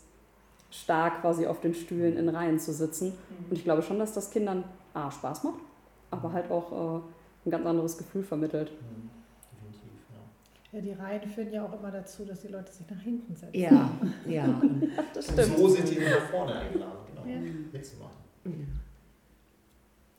stark 0.69 1.21
quasi 1.21 1.45
auf 1.45 1.59
den 1.59 1.73
Stühlen 1.73 2.17
in 2.17 2.29
Reihen 2.29 2.59
zu 2.59 2.71
sitzen. 2.73 3.07
Mhm. 3.07 3.45
Und 3.50 3.57
ich 3.57 3.63
glaube 3.63 3.81
schon, 3.81 4.00
dass 4.00 4.13
das 4.13 4.31
Kindern 4.31 4.63
A, 4.93 5.12
Spaß 5.12 5.43
macht, 5.43 5.59
aber 6.12 6.33
halt 6.33 6.51
auch 6.51 6.71
äh, 6.71 7.01
ein 7.45 7.51
ganz 7.51 7.65
anderes 7.65 7.97
Gefühl 7.97 8.23
vermittelt. 8.23 8.71
Mhm. 8.71 9.09
Ja. 10.74 10.80
Ja, 10.80 10.82
die 10.82 10.92
Reihen 10.92 11.30
führen 11.30 11.53
ja 11.53 11.63
auch 11.65 11.80
immer 11.80 11.92
dazu, 11.92 12.25
dass 12.25 12.42
die 12.42 12.48
Leute 12.48 12.72
sich 12.72 12.89
nach 12.89 13.00
hinten 13.00 13.36
setzen. 13.36 13.56
Ja, 13.60 13.89
ja. 14.27 14.46
Das 15.13 15.30
Und 15.30 15.58
so 15.58 15.68
sind 15.70 15.88
die 15.89 16.00
nach 16.00 16.30
vorne 16.32 16.56
eingeladen, 16.56 16.98
genau, 17.08 17.22
Ja. 17.27 17.39
mitzumachen. 17.72 18.82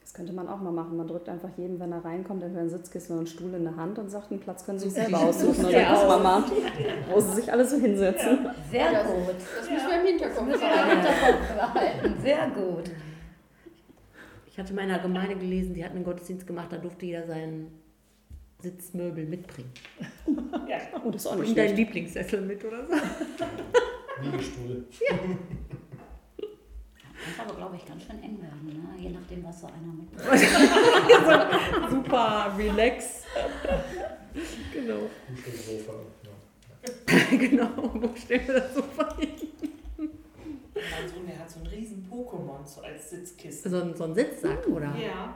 Das 0.00 0.14
könnte 0.14 0.32
man 0.32 0.46
auch 0.48 0.60
mal 0.60 0.70
machen. 0.70 0.96
Man 0.96 1.08
drückt 1.08 1.28
einfach 1.28 1.48
jedem, 1.56 1.80
wenn 1.80 1.90
er 1.90 2.04
reinkommt, 2.04 2.42
entweder 2.44 2.62
ein 2.62 2.70
Sitzkissen 2.70 3.12
oder 3.14 3.20
einen 3.20 3.26
Stuhl 3.26 3.52
in 3.52 3.64
der 3.64 3.74
Hand 3.74 3.98
und 3.98 4.08
sagt, 4.10 4.30
einen 4.30 4.38
Platz 4.40 4.64
können 4.64 4.78
Sie 4.78 4.88
sich 4.88 4.94
selber 5.02 5.18
aussuchen. 5.20 5.68
Ja, 5.70 5.90
man 6.06 6.20
aus. 6.20 6.22
mal, 6.22 6.44
wo 7.12 7.18
Sie 7.20 7.32
sich 7.34 7.50
alle 7.52 7.66
so 7.66 7.76
hinsetzen. 7.78 8.46
Sehr 8.70 8.92
Ja. 8.92 9.02
gut. 9.02 9.34
Das 9.58 9.70
müssen 9.70 9.88
wir 9.88 10.00
im 10.00 10.06
Hinterkopf 10.06 10.46
behalten. 11.58 12.14
Sehr 12.22 12.48
gut. 12.50 12.90
Ich 14.46 14.56
hatte 14.58 14.72
in 14.72 14.78
einer 14.78 15.00
Gemeinde 15.00 15.34
gelesen, 15.34 15.74
die 15.74 15.84
hatten 15.84 15.96
einen 15.96 16.04
Gottesdienst 16.04 16.46
gemacht, 16.46 16.68
da 16.70 16.76
durfte 16.78 17.06
jeder 17.06 17.26
seinen 17.26 17.72
Sitzmöbel 18.64 19.24
mitbringen. 19.26 19.70
Ja, 20.68 20.78
Oh, 21.04 21.10
das 21.10 21.22
ist 21.22 21.26
auch 21.26 21.36
nicht 21.36 21.44
Bring 21.54 21.56
deinen. 21.56 21.76
Lieblingssessel 21.76 22.40
mit 22.40 22.64
oder 22.64 22.86
so. 22.86 22.94
Liegestuhl. 24.22 24.86
Das 27.26 27.46
aber, 27.46 27.54
glaube 27.56 27.76
ich, 27.76 27.84
ganz 27.86 28.02
schön 28.02 28.22
eng 28.22 28.38
werden, 28.40 28.66
ne? 28.66 28.98
je 29.02 29.10
nachdem, 29.10 29.44
was 29.44 29.60
so 29.60 29.66
einer 29.66 29.92
mit. 29.92 30.08
Super, 31.90 32.54
relax. 32.58 33.24
genau. 34.72 35.00
Kuschelsofa. 35.44 35.92
Ja. 36.84 37.38
genau, 37.38 37.70
wo 37.94 38.14
stellen 38.14 38.46
wir 38.46 38.54
das 38.60 38.74
so 38.74 38.82
hin? 39.18 39.30
mein 39.96 41.08
Sohn, 41.08 41.26
der 41.26 41.38
hat 41.38 41.50
so 41.50 41.60
einen 41.60 41.68
riesen 41.68 42.06
Pokémon 42.10 42.62
so 42.66 42.82
als 42.82 43.08
Sitzkissen. 43.08 43.70
So 43.70 43.80
ein, 43.80 43.94
so 43.96 44.04
ein 44.04 44.14
Sitzsack, 44.14 44.66
oder? 44.66 44.94
Ja, 44.96 45.34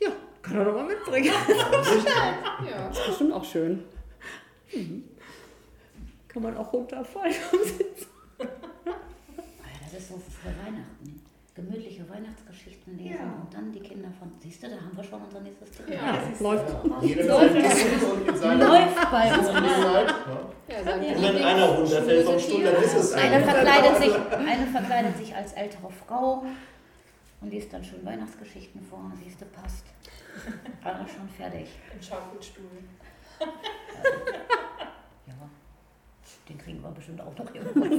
Ja, 0.00 0.10
kann 0.44 0.58
er 0.58 0.64
doch 0.64 0.74
mal 0.74 0.84
mitbringen. 0.86 1.26
Ja. 1.26 2.86
Das 2.88 2.98
ist 2.98 3.06
bestimmt 3.06 3.32
auch 3.32 3.44
schön. 3.44 3.82
Kann 6.28 6.42
man 6.42 6.56
auch 6.56 6.72
runterfallen 6.72 7.32
vom 7.32 7.58
Sitz. 7.64 8.06
Ja, 8.38 8.46
das 9.82 10.00
ist 10.00 10.08
so 10.08 10.14
für 10.14 10.48
Weihnachten. 10.48 11.20
Gemütliche 11.54 12.02
Weihnachtsgeschichten 12.10 12.98
lesen 12.98 13.14
Ja. 13.14 13.26
und 13.40 13.54
dann 13.54 13.70
die 13.70 13.78
Kinder 13.78 14.08
von. 14.18 14.32
Siehst 14.42 14.60
du, 14.64 14.66
da 14.68 14.74
haben 14.74 14.90
wir 14.96 15.04
schon 15.04 15.22
unser 15.22 15.38
nächstes 15.40 15.70
Thema. 15.70 15.94
Ja, 15.94 16.16
das 16.16 16.30
ist- 16.32 16.40
läuft. 16.40 16.74
Jeder 17.02 18.36
seiner 18.36 18.68
Läuft 18.68 19.10
bei 19.12 19.38
uns. 19.38 19.46
Ja, 19.46 20.78
Und 20.80 21.22
wenn 21.22 21.44
einer 21.44 21.66
runterfällt 21.68 22.26
vom 22.26 22.38
Stuhl, 22.40 22.64
dann 22.64 22.82
ist 22.82 22.94
es 22.96 23.12
Eine 23.12 23.36
einer. 23.36 23.44
verkleidet, 23.44 23.96
sich, 24.02 24.12
eine 24.32 24.66
verkleidet 24.66 25.16
sich 25.16 25.36
als 25.36 25.52
ältere 25.52 25.90
Frau 26.06 26.44
und 27.44 27.50
liest 27.50 27.72
dann 27.72 27.84
schon 27.84 28.04
Weihnachtsgeschichten 28.04 28.82
vor. 28.82 29.12
Siehst 29.22 29.40
du, 29.40 29.44
passt. 29.46 29.84
Alle 30.82 31.06
schon 31.08 31.28
fertig. 31.28 31.68
im 31.94 32.02
Schaukelstuhl. 32.02 32.64
Ja, 35.26 35.32
den 36.50 36.58
kriegen 36.58 36.82
wir 36.82 36.90
bestimmt 36.90 37.18
auch 37.22 37.34
noch 37.38 37.54
irgendwo. 37.54 37.80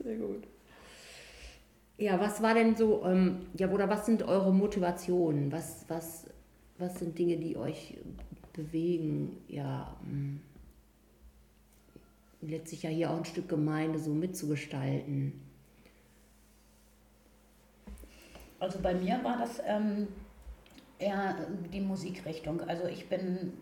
Sehr 0.00 0.16
gut. 0.16 0.48
Ja, 1.96 2.18
was 2.18 2.42
war 2.42 2.54
denn 2.54 2.74
so, 2.74 3.04
ähm, 3.04 3.46
ja, 3.54 3.70
oder 3.70 3.88
was 3.88 4.04
sind 4.04 4.24
eure 4.24 4.52
Motivationen? 4.52 5.52
Was, 5.52 5.84
was, 5.86 6.28
was 6.78 6.98
sind 6.98 7.16
Dinge, 7.16 7.36
die 7.36 7.56
euch 7.56 7.96
bewegen, 8.52 9.36
ja, 9.46 9.96
ähm, 10.02 10.40
letztlich 12.48 12.82
ja 12.82 12.90
hier 12.90 13.10
auch 13.10 13.18
ein 13.18 13.24
Stück 13.24 13.48
Gemeinde 13.48 13.98
so 13.98 14.10
mitzugestalten? 14.10 15.40
Also 18.58 18.78
bei 18.80 18.94
mir 18.94 19.22
war 19.22 19.38
das 19.38 19.60
ähm, 19.66 20.08
eher 20.98 21.36
die 21.72 21.80
Musikrichtung. 21.80 22.60
Also 22.62 22.86
ich 22.86 23.08
bin, 23.08 23.52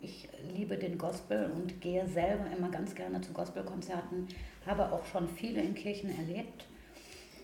ich 0.00 0.28
liebe 0.56 0.78
den 0.78 0.96
Gospel 0.96 1.50
und 1.50 1.80
gehe 1.80 2.08
selber 2.08 2.46
immer 2.56 2.70
ganz 2.70 2.94
gerne 2.94 3.20
zu 3.20 3.32
Gospelkonzerten, 3.32 4.28
habe 4.66 4.92
auch 4.92 5.04
schon 5.06 5.28
viele 5.28 5.60
in 5.60 5.74
Kirchen 5.74 6.10
erlebt 6.16 6.66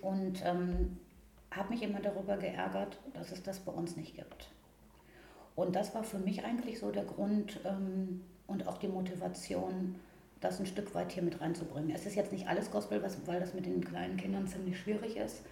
und 0.00 0.42
ähm, 0.44 0.98
habe 1.50 1.70
mich 1.70 1.82
immer 1.82 2.00
darüber 2.00 2.36
geärgert, 2.36 2.98
dass 3.14 3.32
es 3.32 3.42
das 3.42 3.60
bei 3.60 3.72
uns 3.72 3.96
nicht 3.96 4.14
gibt. 4.14 4.50
Und 5.54 5.74
das 5.74 5.94
war 5.94 6.04
für 6.04 6.18
mich 6.18 6.44
eigentlich 6.44 6.78
so 6.78 6.90
der 6.90 7.04
Grund 7.04 7.60
ähm, 7.64 8.22
und 8.46 8.68
auch 8.68 8.78
die 8.78 8.88
Motivation, 8.88 9.96
das 10.40 10.60
ein 10.60 10.66
Stück 10.66 10.94
weit 10.94 11.12
hier 11.12 11.22
mit 11.22 11.40
reinzubringen. 11.40 11.90
Es 11.90 12.06
ist 12.06 12.14
jetzt 12.14 12.32
nicht 12.32 12.48
alles 12.48 12.70
Gospel, 12.70 13.02
was, 13.02 13.26
weil 13.26 13.40
das 13.40 13.54
mit 13.54 13.66
den 13.66 13.82
kleinen 13.82 14.16
Kindern 14.16 14.46
ziemlich 14.46 14.78
schwierig 14.78 15.16
ist. 15.16 15.42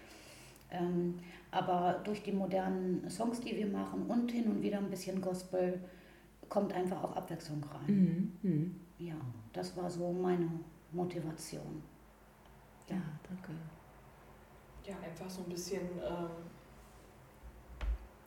Ähm, 0.70 1.18
aber 1.50 2.00
durch 2.04 2.22
die 2.22 2.32
modernen 2.32 3.08
Songs, 3.08 3.40
die 3.40 3.56
wir 3.56 3.66
machen 3.66 4.06
und 4.06 4.30
hin 4.30 4.46
und 4.46 4.62
wieder 4.62 4.78
ein 4.78 4.90
bisschen 4.90 5.20
Gospel, 5.20 5.80
kommt 6.48 6.72
einfach 6.72 7.02
auch 7.02 7.16
Abwechslung 7.16 7.62
rein. 7.64 8.32
Mhm. 8.42 8.50
Mhm. 8.50 8.80
Ja, 8.98 9.14
das 9.52 9.76
war 9.76 9.88
so 9.88 10.12
meine 10.12 10.50
Motivation. 10.92 11.82
Ja, 12.88 12.96
danke. 13.28 13.52
Ja, 14.84 14.94
einfach 15.04 15.30
so 15.30 15.42
ein 15.42 15.48
bisschen 15.48 15.80
ähm, 15.80 16.28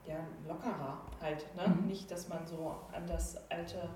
ja, 0.08 0.20
lockerer 0.48 1.02
halt. 1.22 1.46
Ne? 1.56 1.68
Mhm. 1.68 1.88
Nicht, 1.88 2.10
dass 2.10 2.28
man 2.30 2.46
so 2.46 2.76
an 2.92 3.06
das 3.06 3.38
alte. 3.50 3.90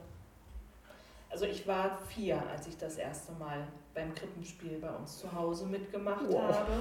Also 1.32 1.46
ich 1.46 1.66
war 1.66 1.98
vier, 2.10 2.42
als 2.50 2.68
ich 2.68 2.78
das 2.78 2.98
erste 2.98 3.32
Mal 3.34 3.66
beim 3.94 4.14
Krippenspiel 4.14 4.80
bei 4.80 4.90
uns 4.90 5.18
zu 5.20 5.32
Hause 5.32 5.66
mitgemacht 5.66 6.26
Wow. 6.28 6.42
habe. 6.54 6.72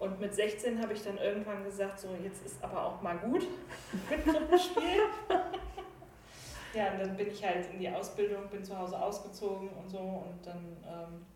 Und 0.00 0.18
mit 0.18 0.34
16 0.34 0.80
habe 0.82 0.92
ich 0.94 1.02
dann 1.04 1.18
irgendwann 1.18 1.62
gesagt, 1.62 2.00
so 2.00 2.08
jetzt 2.22 2.44
ist 2.44 2.62
aber 2.64 2.84
auch 2.84 3.00
mal 3.02 3.16
gut 3.18 3.46
mit 4.10 4.24
Krippenspiel. 4.24 4.82
ja, 6.74 6.92
und 6.92 7.00
dann 7.00 7.16
bin 7.16 7.28
ich 7.28 7.44
halt 7.44 7.70
in 7.72 7.78
die 7.78 7.88
Ausbildung, 7.90 8.48
bin 8.48 8.64
zu 8.64 8.76
Hause 8.76 9.00
ausgezogen 9.00 9.68
und 9.68 9.88
so. 9.88 9.98
Und 9.98 10.44
dann, 10.44 10.76
ähm, 10.84 11.26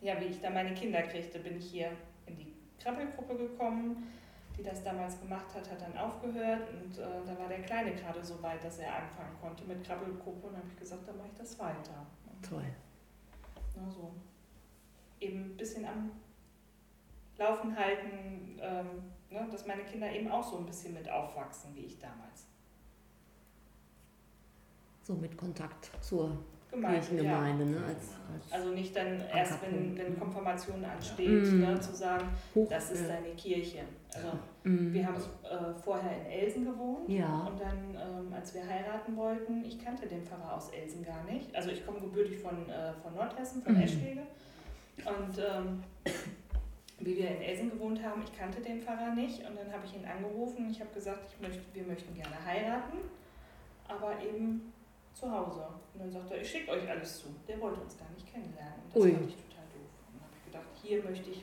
ja, 0.00 0.20
wie 0.20 0.24
ich 0.26 0.40
da 0.40 0.50
meine 0.50 0.74
Kinder 0.74 1.02
kriegte, 1.02 1.38
bin 1.38 1.56
ich 1.56 1.70
hier 1.70 1.92
in 2.26 2.36
die 2.36 2.52
Krabbelgruppe 2.82 3.36
gekommen. 3.36 4.12
Die 4.58 4.62
das 4.62 4.82
damals 4.82 5.20
gemacht 5.20 5.54
hat, 5.54 5.70
hat 5.70 5.82
dann 5.82 5.96
aufgehört 5.98 6.68
und 6.70 6.98
äh, 6.98 7.02
da 7.26 7.38
war 7.38 7.48
der 7.48 7.62
Kleine 7.62 7.94
gerade 7.94 8.24
so 8.24 8.42
weit, 8.42 8.64
dass 8.64 8.78
er 8.78 8.96
anfangen 8.96 9.36
konnte 9.40 9.64
mit 9.64 9.84
Krabbelgruppe 9.84 10.46
und 10.46 10.54
dann 10.54 10.62
habe 10.62 10.70
ich 10.72 10.78
gesagt, 10.78 11.06
dann 11.06 11.18
mache 11.18 11.28
ich 11.32 11.38
das 11.38 11.58
weiter. 11.58 12.06
Toll. 12.48 12.64
Na, 13.76 13.90
so. 13.90 14.12
Eben 15.20 15.40
ein 15.40 15.56
bisschen 15.56 15.84
am 15.84 16.10
Laufen 17.36 17.76
halten, 17.76 18.58
ähm, 18.62 19.12
ne, 19.30 19.46
dass 19.50 19.66
meine 19.66 19.84
Kinder 19.84 20.10
eben 20.10 20.30
auch 20.30 20.42
so 20.42 20.58
ein 20.58 20.66
bisschen 20.66 20.94
mit 20.94 21.08
aufwachsen, 21.08 21.74
wie 21.74 21.84
ich 21.84 21.98
damals. 21.98 22.46
So 25.02 25.14
mit 25.14 25.36
Kontakt 25.36 25.90
zur 26.00 26.38
Gemeinde, 26.70 26.98
Kirchengemeinde, 27.00 27.64
ja. 27.64 27.70
ne? 27.70 27.86
Als, 27.86 27.96
als 28.34 28.52
Also 28.52 28.70
nicht 28.74 28.94
dann 28.96 29.20
erst, 29.32 29.62
wenn, 29.62 29.96
wenn 29.96 30.10
ne? 30.12 30.16
Konfirmation 30.18 30.84
ansteht, 30.84 31.44
Mhm. 31.52 31.60
ne, 31.60 31.80
zu 31.80 31.94
sagen, 31.94 32.28
Hoch, 32.54 32.68
das 32.68 32.90
ist 32.90 33.02
ja. 33.02 33.08
deine 33.08 33.34
Kirche. 33.34 33.80
Also 34.14 34.28
Mhm. 34.64 34.92
wir 34.92 35.06
haben 35.06 35.14
äh, 35.16 35.74
vorher 35.82 36.10
in 36.20 36.26
Elsen 36.26 36.64
gewohnt 36.64 37.08
Ja. 37.08 37.46
und 37.46 37.60
dann, 37.60 37.94
ähm, 37.94 38.32
als 38.34 38.52
wir 38.54 38.66
heiraten 38.68 39.16
wollten, 39.16 39.64
ich 39.64 39.82
kannte 39.82 40.06
den 40.06 40.22
Pfarrer 40.24 40.56
aus 40.56 40.70
Elsen 40.70 41.04
gar 41.04 41.22
nicht. 41.24 41.54
Also 41.54 41.70
ich 41.70 41.86
komme 41.86 42.00
gebürtig 42.00 42.38
von, 42.38 42.68
äh, 42.68 42.92
von 43.02 43.14
Nordhessen, 43.14 43.62
von 43.62 43.74
Mhm. 43.74 43.82
Eschwege. 43.82 44.22
Und 45.04 45.38
ähm, 45.38 45.82
wie 46.98 47.16
wir 47.16 47.28
in 47.30 47.42
Elsen 47.42 47.70
gewohnt 47.70 48.02
haben, 48.02 48.22
ich 48.24 48.36
kannte 48.36 48.60
den 48.60 48.80
Pfarrer 48.82 49.14
nicht 49.14 49.38
und 49.48 49.56
dann 49.56 49.70
habe 49.72 49.84
ich 49.84 49.94
ihn 49.94 50.04
angerufen 50.04 50.64
und 50.66 50.70
ich 50.70 50.80
habe 50.80 50.90
gesagt, 50.94 51.26
ich 51.32 51.40
möchte, 51.46 51.62
wir 51.74 51.84
möchten 51.84 52.14
gerne 52.14 52.34
heiraten, 52.44 52.96
aber 53.86 54.14
eben 54.22 54.72
zu 55.16 55.30
Hause. 55.30 55.66
Und 55.94 56.00
dann 56.00 56.10
sagt 56.10 56.30
er, 56.30 56.40
ich 56.40 56.50
schicke 56.50 56.72
euch 56.72 56.88
alles 56.88 57.20
zu. 57.20 57.28
Der 57.48 57.60
wollte 57.60 57.80
uns 57.80 57.96
gar 57.98 58.10
nicht 58.10 58.26
kennenlernen 58.30 58.82
und 58.84 58.94
das 58.94 59.02
Ui. 59.02 59.12
fand 59.12 59.28
ich 59.28 59.36
total 59.36 59.64
doof. 59.72 59.90
Und 60.06 60.14
dann 60.14 60.22
habe 60.22 60.34
ich 60.36 60.44
gedacht, 60.44 60.68
hier 60.82 61.02
möchte 61.02 61.30
ich 61.30 61.42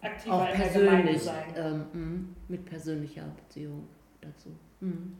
aktiver 0.00 0.34
Auch 0.34 0.52
in 0.52 0.58
der 0.58 0.68
Gemeinde 0.68 1.18
sein. 1.18 1.54
ähm, 1.56 1.86
mhm, 1.92 2.36
mit 2.48 2.64
persönlicher 2.64 3.24
Beziehung 3.24 3.88
dazu. 4.20 4.50
Mhm. 4.80 5.18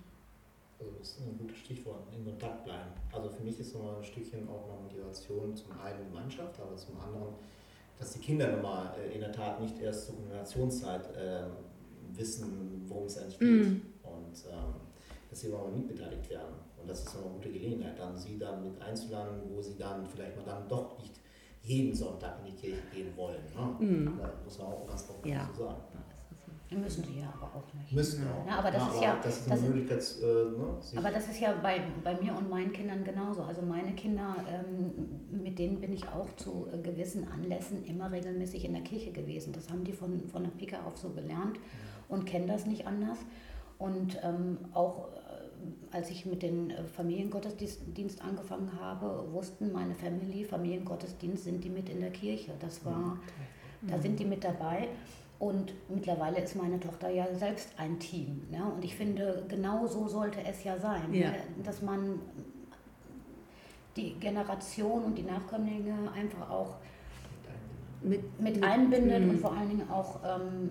Also 0.81 0.93
das 0.97 1.09
ist 1.09 1.21
ein 1.21 1.37
gutes 1.37 1.59
Stichwort, 1.59 2.05
in 2.15 2.25
Kontakt 2.25 2.65
bleiben. 2.65 2.91
Also 3.13 3.29
für 3.29 3.43
mich 3.43 3.59
ist 3.59 3.75
nochmal 3.75 3.97
ein 3.97 4.05
Stückchen 4.05 4.49
auch 4.49 4.71
eine 4.71 4.81
Motivation 4.81 5.55
zum 5.55 5.73
einen 5.81 6.07
Gemeinschaft, 6.09 6.61
aber 6.61 6.77
zum 6.77 6.99
anderen, 7.01 7.35
dass 7.99 8.13
die 8.13 8.21
Kinder 8.21 8.57
nochmal 8.57 8.95
äh, 8.97 9.13
in 9.15 9.21
der 9.21 9.33
Tat 9.33 9.61
nicht 9.61 9.79
erst 9.81 10.07
zur 10.07 10.15
Konfirmationszeit 10.15 11.09
ähm, 11.19 11.51
wissen, 12.13 12.85
worum 12.87 13.07
es 13.07 13.19
eigentlich 13.19 13.39
geht. 13.41 13.49
Mhm. 13.49 13.83
Und 14.05 14.45
ähm, 14.51 14.75
dass 15.31 15.41
sie 15.41 15.49
mal 15.49 15.69
mitbeteiligt 15.71 16.29
werden. 16.31 16.55
Und 16.81 16.89
das 16.89 17.01
ist 17.05 17.17
eine 17.17 17.27
gute 17.35 17.51
Gelegenheit, 17.51 17.99
dann 17.99 18.17
sie 18.17 18.39
dann 18.39 18.63
mit 18.63 18.81
einzuladen, 18.81 19.41
wo 19.51 19.61
sie 19.61 19.77
dann 19.77 20.07
vielleicht 20.07 20.37
mal 20.37 20.45
dann 20.45 20.69
doch 20.69 20.99
nicht 20.99 21.15
jeden 21.63 21.95
Sonntag 21.95 22.39
in 22.41 22.53
die 22.55 22.61
Kirche 22.61 22.83
gehen 22.95 23.15
wollen. 23.17 23.41
Ne? 23.55 23.87
Mhm. 23.87 24.19
Da 24.19 24.31
muss 24.45 24.59
man 24.59 24.67
auch 24.69 24.87
ganz 24.87 25.09
offen 25.11 25.29
Ja. 25.29 25.49
so 25.57 25.65
sagen. 25.65 25.83
Müssen 26.71 27.03
sie 27.05 27.21
ja 27.21 27.33
aber 27.35 27.47
auch 27.47 27.75
nicht. 27.75 27.93
Müssen 27.93 28.25
auch. 28.29 28.47
Ja, 28.47 28.59
aber 28.59 28.71
das 28.71 28.95
ist 28.95 29.01
ja- 29.03 29.17
das 29.23 29.39
ist 29.39 29.51
das 29.51 29.59
eine 29.59 29.69
ist- 29.69 29.75
Möglichkeit, 29.75 30.17
äh, 30.23 30.51
ne, 30.59 30.79
Aber 30.99 31.11
das 31.11 31.29
ist 31.29 31.41
ja 31.41 31.55
bei, 31.63 31.81
bei 32.05 32.21
mir 32.21 32.37
und 32.37 32.51
meinen 32.51 32.73
Kindern 32.75 33.05
genauso. 33.05 33.41
Also 33.43 33.63
meine 33.63 33.93
Kinder, 33.95 34.37
ähm, 34.47 35.19
mit 35.31 35.59
denen 35.59 35.81
bin 35.81 35.95
ich 35.95 36.07
auch 36.09 36.31
zu 36.37 36.69
äh, 36.71 36.77
gewissen 36.83 37.27
Anlässen 37.27 37.85
immer 37.87 38.13
regelmäßig 38.13 38.67
in 38.67 38.75
der 38.75 38.83
Kirche 38.83 39.13
gewesen. 39.13 39.55
Das 39.55 39.71
haben 39.71 39.83
die 39.83 39.93
von, 39.95 40.29
von 40.29 40.43
der 40.45 40.51
Pika 40.51 40.85
auf 40.85 40.99
so 40.99 41.09
gelernt 41.09 41.59
und 42.11 42.27
kennen 42.27 42.47
das 42.47 42.67
nicht 42.67 42.87
anders. 42.87 43.17
Und 43.79 44.19
ähm, 44.25 44.59
auch 44.75 45.09
äh, 45.09 45.95
als 45.97 46.11
ich 46.11 46.27
mit 46.27 46.43
dem 46.43 46.71
äh, 46.71 46.83
Familiengottesdienst 46.85 48.23
angefangen 48.23 48.73
habe, 48.81 49.25
wussten 49.33 49.73
meine 49.73 49.95
Family, 49.95 50.45
Familiengottesdienst 50.45 51.45
sind 51.45 51.63
die 51.63 51.71
mit 51.71 51.89
in 51.89 52.01
der 52.01 52.11
Kirche. 52.11 52.53
Das 52.61 52.85
war, 52.85 53.19
da 53.83 53.99
sind 53.99 54.19
die 54.19 54.25
mit 54.25 54.43
dabei. 54.45 54.89
Und 55.39 55.73
mittlerweile 55.89 56.41
ist 56.41 56.57
meine 56.57 56.81
Tochter 56.81 57.09
ja 57.11 57.33
selbst 57.33 57.69
ein 57.77 58.01
Team. 58.01 58.43
Ne? 58.51 58.61
Und 58.75 58.85
ich 58.85 58.97
finde, 58.97 59.45
genau 59.49 59.87
so 59.87 60.09
sollte 60.09 60.41
es 60.45 60.65
ja 60.65 60.77
sein. 60.79 61.15
Ja. 61.15 61.31
Ne? 61.31 61.37
Dass 61.63 61.81
man 61.81 62.19
die 63.97 64.15
Generation 64.15 65.05
und 65.05 65.17
die 65.17 65.23
Nachkömmlinge 65.23 66.11
einfach 66.13 66.51
auch 66.51 66.75
Mit, 68.01 68.41
mit 68.41 68.63
einbindet 68.63 69.23
Mhm. 69.25 69.31
und 69.31 69.41
vor 69.41 69.53
allen 69.57 69.71
Dingen 69.71 69.91
auch 69.91 70.21
ähm, 70.25 70.71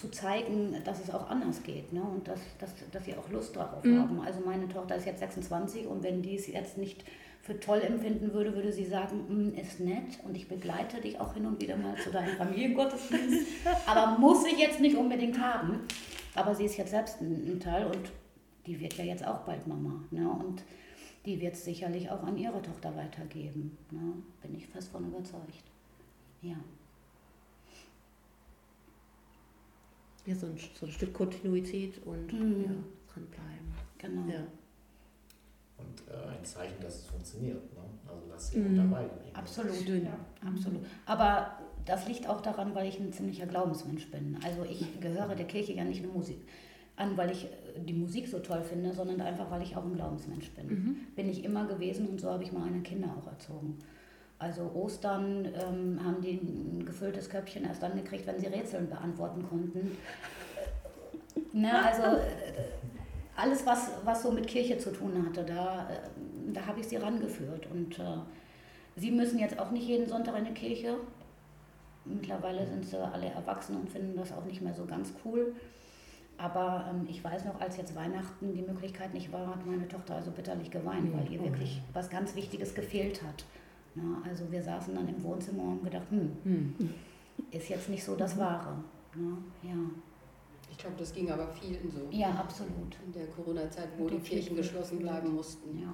zu 0.00 0.10
zeigen, 0.10 0.74
dass 0.84 1.00
es 1.02 1.10
auch 1.12 1.28
anders 1.28 1.62
geht 1.62 1.92
ne? 1.92 2.02
und 2.02 2.26
dass, 2.26 2.40
dass, 2.58 2.70
dass 2.90 3.04
sie 3.04 3.14
auch 3.16 3.28
Lust 3.30 3.54
darauf 3.56 3.84
Mhm. 3.84 3.98
haben. 4.00 4.20
Also 4.20 4.40
meine 4.44 4.68
Tochter 4.68 4.96
ist 4.96 5.06
jetzt 5.06 5.20
26 5.20 5.86
und 5.86 6.02
wenn 6.02 6.22
die 6.22 6.36
es 6.36 6.46
jetzt 6.46 6.78
nicht 6.78 7.04
für 7.42 7.58
toll 7.60 7.80
empfinden 7.80 8.32
würde, 8.32 8.54
würde 8.54 8.72
sie 8.72 8.84
sagen, 8.84 9.24
"Mm, 9.28 9.58
ist 9.58 9.80
nett 9.80 10.18
und 10.24 10.36
ich 10.36 10.48
begleite 10.48 11.00
dich 11.00 11.18
auch 11.20 11.34
hin 11.34 11.46
und 11.46 11.60
wieder 11.60 11.76
mal 11.76 11.96
zu 11.96 12.10
deinem 12.10 12.36
Familiengottesdienst, 12.36 13.46
aber 13.86 14.18
muss 14.18 14.44
ich 14.46 14.58
jetzt 14.58 14.80
nicht 14.80 14.96
unbedingt 14.96 15.38
haben. 15.40 15.80
Aber 16.34 16.54
sie 16.54 16.64
ist 16.64 16.76
jetzt 16.76 16.90
selbst 16.90 17.20
ein, 17.20 17.32
ein 17.54 17.60
Teil 17.60 17.86
und 17.86 18.12
die 18.66 18.78
wird 18.78 18.94
ja 18.94 19.04
jetzt 19.04 19.26
auch 19.26 19.40
bald 19.40 19.66
Mama. 19.66 20.02
Ne? 20.10 20.28
Und 20.28 20.62
die 21.26 21.40
wird 21.40 21.54
es 21.54 21.64
sicherlich 21.64 22.10
auch 22.10 22.22
an 22.22 22.36
ihre 22.38 22.62
Tochter 22.62 22.94
weitergeben. 22.96 23.76
Ne? 23.90 24.14
Bin 24.42 24.54
ich 24.56 24.66
fest 24.68 24.90
von 24.92 25.06
überzeugt. 25.06 25.64
Ja. 26.42 26.56
Ja, 30.30 30.36
so, 30.36 30.46
ein, 30.46 30.56
so 30.78 30.86
ein 30.86 30.92
Stück 30.92 31.12
Kontinuität 31.12 32.00
und 32.06 32.32
Mhm. 32.32 32.64
ja, 32.64 32.70
dranbleiben. 33.12 33.68
Genau. 33.98 34.22
Ja. 34.32 34.46
Und 35.78 36.02
äh, 36.08 36.28
ein 36.38 36.44
Zeichen, 36.44 36.80
dass 36.82 36.96
es 36.96 37.04
funktioniert. 37.06 37.62
Ne? 37.74 37.80
Also 38.08 38.26
dass 38.28 38.50
sie 38.50 38.58
Mhm. 38.58 38.76
dabei 38.76 39.06
Absolut. 39.34 39.86
Ja. 39.88 40.18
Absolut. 40.46 40.84
Aber 41.06 41.58
das 41.84 42.06
liegt 42.08 42.28
auch 42.28 42.40
daran, 42.42 42.74
weil 42.74 42.88
ich 42.88 42.98
ein 43.00 43.12
ziemlicher 43.12 43.46
Glaubensmensch 43.46 44.10
bin. 44.10 44.36
Also 44.44 44.64
ich 44.64 45.00
gehöre 45.00 45.34
der 45.34 45.46
Kirche 45.46 45.72
ja 45.72 45.84
nicht 45.84 46.02
nur 46.02 46.12
Musik 46.12 46.38
an, 46.96 47.16
weil 47.16 47.30
ich 47.30 47.44
äh, 47.46 47.48
die 47.84 47.94
Musik 47.94 48.28
so 48.28 48.38
toll 48.40 48.62
finde, 48.62 48.92
sondern 48.92 49.20
einfach, 49.22 49.50
weil 49.50 49.62
ich 49.62 49.74
auch 49.76 49.84
ein 49.84 49.94
Glaubensmensch 49.94 50.50
bin. 50.50 50.66
Mhm. 50.68 50.96
Bin 51.16 51.28
ich 51.30 51.44
immer 51.44 51.66
gewesen 51.66 52.08
und 52.08 52.20
so 52.20 52.30
habe 52.30 52.44
ich 52.44 52.52
meine 52.52 52.80
Kinder 52.82 53.08
auch 53.18 53.26
erzogen. 53.26 53.78
Also 54.40 54.70
Ostern 54.74 55.44
ähm, 55.44 56.00
haben 56.02 56.22
die 56.22 56.32
ein 56.32 56.86
gefülltes 56.86 57.28
Köpfchen 57.28 57.62
erst 57.64 57.82
dann 57.82 57.94
gekriegt, 57.94 58.26
wenn 58.26 58.40
sie 58.40 58.46
Rätseln 58.46 58.88
beantworten 58.88 59.46
konnten. 59.48 59.96
Ne, 61.52 61.72
also 61.72 62.02
äh, 62.02 62.22
alles, 63.36 63.64
was, 63.64 63.90
was 64.04 64.22
so 64.22 64.30
mit 64.30 64.46
Kirche 64.46 64.78
zu 64.78 64.90
tun 64.90 65.24
hatte, 65.26 65.44
da, 65.44 65.88
äh, 65.88 66.52
da 66.52 66.66
habe 66.66 66.80
ich 66.80 66.88
sie 66.88 66.96
rangeführt. 66.96 67.68
Und 67.72 67.98
äh, 67.98 68.18
sie 68.96 69.10
müssen 69.10 69.38
jetzt 69.38 69.58
auch 69.58 69.70
nicht 69.70 69.86
jeden 69.86 70.08
Sonntag 70.08 70.36
in 70.38 70.44
die 70.44 70.54
Kirche. 70.54 70.96
Mittlerweile 72.04 72.66
sind 72.66 72.84
sie 72.84 72.98
alle 72.98 73.26
erwachsen 73.26 73.76
und 73.76 73.90
finden 73.90 74.16
das 74.16 74.32
auch 74.32 74.44
nicht 74.44 74.60
mehr 74.60 74.74
so 74.74 74.86
ganz 74.86 75.12
cool. 75.24 75.54
Aber 76.36 76.86
ähm, 76.90 77.06
ich 77.08 77.22
weiß 77.22 77.44
noch, 77.44 77.60
als 77.60 77.76
jetzt 77.76 77.94
Weihnachten 77.94 78.54
die 78.54 78.62
Möglichkeit 78.62 79.14
nicht 79.14 79.32
war, 79.32 79.48
hat 79.48 79.66
meine 79.66 79.86
Tochter 79.88 80.16
also 80.16 80.30
bitterlich 80.30 80.70
geweint, 80.70 81.12
weil 81.16 81.32
ihr 81.32 81.42
wirklich 81.42 81.80
was 81.92 82.10
ganz 82.10 82.34
Wichtiges 82.34 82.74
gefehlt 82.74 83.22
hat. 83.22 83.44
Na, 83.94 84.22
also 84.24 84.50
wir 84.50 84.62
saßen 84.62 84.94
dann 84.94 85.08
im 85.08 85.22
Wohnzimmer 85.22 85.62
und 85.64 85.70
haben 85.70 85.84
gedacht, 85.84 86.10
hm, 86.10 86.36
Hm. 86.44 86.74
ist 87.50 87.68
jetzt 87.68 87.88
nicht 87.88 88.04
so 88.04 88.14
das 88.16 88.38
Wahre. 88.38 88.76
Ne? 89.16 89.36
Ja. 89.62 89.74
Ich 90.70 90.78
glaube, 90.78 90.96
das 90.98 91.12
ging 91.12 91.30
aber 91.30 91.48
vielen 91.48 91.90
so. 91.90 92.06
ja, 92.10 92.30
absolut. 92.34 92.96
In 93.04 93.12
der 93.12 93.26
Corona-Zeit, 93.26 93.88
wo 93.98 94.06
die 94.06 94.14
jeden 94.14 94.24
Kirchen 94.24 94.56
geschlossen 94.56 94.98
gefehlt. 94.98 95.02
bleiben 95.20 95.34
mussten. 95.34 95.78
Ja. 95.80 95.92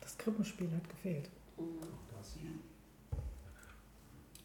Das 0.00 0.16
Krippenspiel 0.18 0.70
hat 0.70 0.88
gefehlt. 0.88 1.30
Das 2.16 2.36
Ja. 2.36 2.50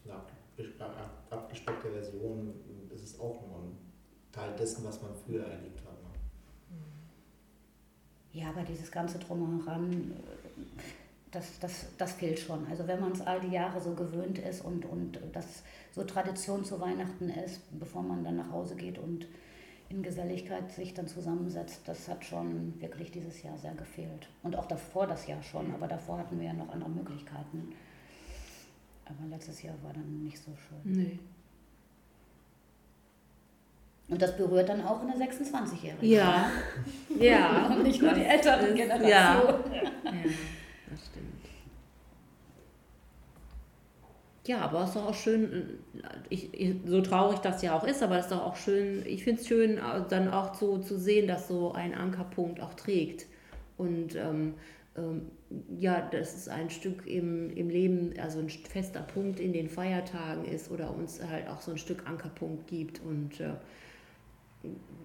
eine 0.04 0.14
abge- 0.22 0.80
ab- 0.82 1.26
abgespeckte 1.30 1.90
Version 1.90 2.54
ist 2.92 3.04
es 3.04 3.20
auch 3.20 3.46
nur 3.46 3.58
ein 3.58 3.76
Teil 4.32 4.56
dessen, 4.56 4.84
was 4.84 5.00
man 5.02 5.14
früher 5.14 5.44
erlebt 5.44 5.80
hat. 5.84 6.02
Ne? 6.02 6.08
Ja, 8.32 8.48
aber 8.48 8.62
dieses 8.62 8.90
ganze 8.90 9.18
Drumheran, 9.18 9.92
äh, 9.92 11.01
das, 11.32 11.58
das, 11.58 11.86
das 11.98 12.12
fehlt 12.12 12.38
schon. 12.38 12.66
Also 12.68 12.86
wenn 12.86 13.00
man 13.00 13.12
es 13.12 13.20
all 13.20 13.40
die 13.40 13.50
Jahre 13.50 13.80
so 13.80 13.94
gewöhnt 13.94 14.38
ist 14.38 14.64
und, 14.64 14.84
und 14.86 15.18
das 15.32 15.62
so 15.90 16.04
Tradition 16.04 16.64
zu 16.64 16.80
Weihnachten 16.80 17.28
ist, 17.30 17.60
bevor 17.78 18.02
man 18.02 18.22
dann 18.22 18.36
nach 18.36 18.50
Hause 18.50 18.76
geht 18.76 18.98
und 18.98 19.26
in 19.88 20.02
Geselligkeit 20.02 20.72
sich 20.72 20.94
dann 20.94 21.06
zusammensetzt, 21.06 21.80
das 21.86 22.08
hat 22.08 22.24
schon 22.24 22.80
wirklich 22.80 23.10
dieses 23.10 23.42
Jahr 23.42 23.58
sehr 23.58 23.74
gefehlt. 23.74 24.28
Und 24.42 24.56
auch 24.56 24.66
davor 24.66 25.06
das 25.06 25.26
Jahr 25.26 25.42
schon, 25.42 25.74
aber 25.74 25.86
davor 25.86 26.18
hatten 26.18 26.38
wir 26.38 26.46
ja 26.46 26.52
noch 26.54 26.70
andere 26.70 26.90
Möglichkeiten. 26.90 27.74
Aber 29.04 29.28
letztes 29.28 29.62
Jahr 29.62 29.74
war 29.82 29.92
dann 29.92 30.24
nicht 30.24 30.38
so 30.38 30.52
schön. 30.56 30.92
Nee. 30.92 31.18
Und 34.08 34.20
das 34.20 34.36
berührt 34.36 34.68
dann 34.68 34.84
auch 34.84 35.00
eine 35.00 35.14
26-Jährige. 35.14 36.06
Ja. 36.06 36.50
Ja. 37.18 37.66
Und 37.66 37.82
nicht 37.84 38.00
nur 38.00 38.12
die 38.12 38.24
älteren 38.24 38.74
Generationen. 38.74 39.08
Ja. 39.08 39.82
Ja, 40.04 40.28
das 40.90 41.06
stimmt. 41.06 41.46
Ja, 44.44 44.60
aber 44.62 44.82
es 44.82 44.88
ist 44.88 44.96
doch 44.96 45.06
auch 45.06 45.14
schön, 45.14 45.78
ich, 46.28 46.52
ich, 46.52 46.74
so 46.84 47.00
traurig 47.00 47.38
das 47.40 47.62
ja 47.62 47.78
auch 47.78 47.84
ist, 47.84 48.02
aber 48.02 48.18
es 48.18 48.26
ist 48.26 48.32
doch 48.32 48.44
auch 48.44 48.56
schön, 48.56 49.04
ich 49.06 49.22
finde 49.22 49.40
es 49.40 49.46
schön, 49.46 49.78
äh, 49.78 50.02
dann 50.08 50.28
auch 50.28 50.54
so 50.54 50.78
zu 50.78 50.98
sehen, 50.98 51.28
dass 51.28 51.46
so 51.46 51.72
ein 51.72 51.94
Ankerpunkt 51.94 52.60
auch 52.60 52.74
trägt. 52.74 53.26
Und 53.76 54.16
ähm, 54.16 54.54
ähm, 54.96 55.30
ja, 55.78 56.08
das 56.10 56.34
ist 56.34 56.48
ein 56.48 56.70
Stück 56.70 57.06
im, 57.06 57.50
im 57.56 57.68
Leben, 57.68 58.14
also 58.20 58.40
ein 58.40 58.48
fester 58.48 59.00
Punkt 59.00 59.40
in 59.40 59.52
den 59.52 59.68
Feiertagen 59.68 60.44
ist 60.44 60.70
oder 60.70 60.94
uns 60.94 61.22
halt 61.22 61.48
auch 61.48 61.60
so 61.60 61.70
ein 61.70 61.78
Stück 61.78 62.08
Ankerpunkt 62.08 62.66
gibt. 62.66 63.00
Und 63.00 63.40
äh, 63.40 63.50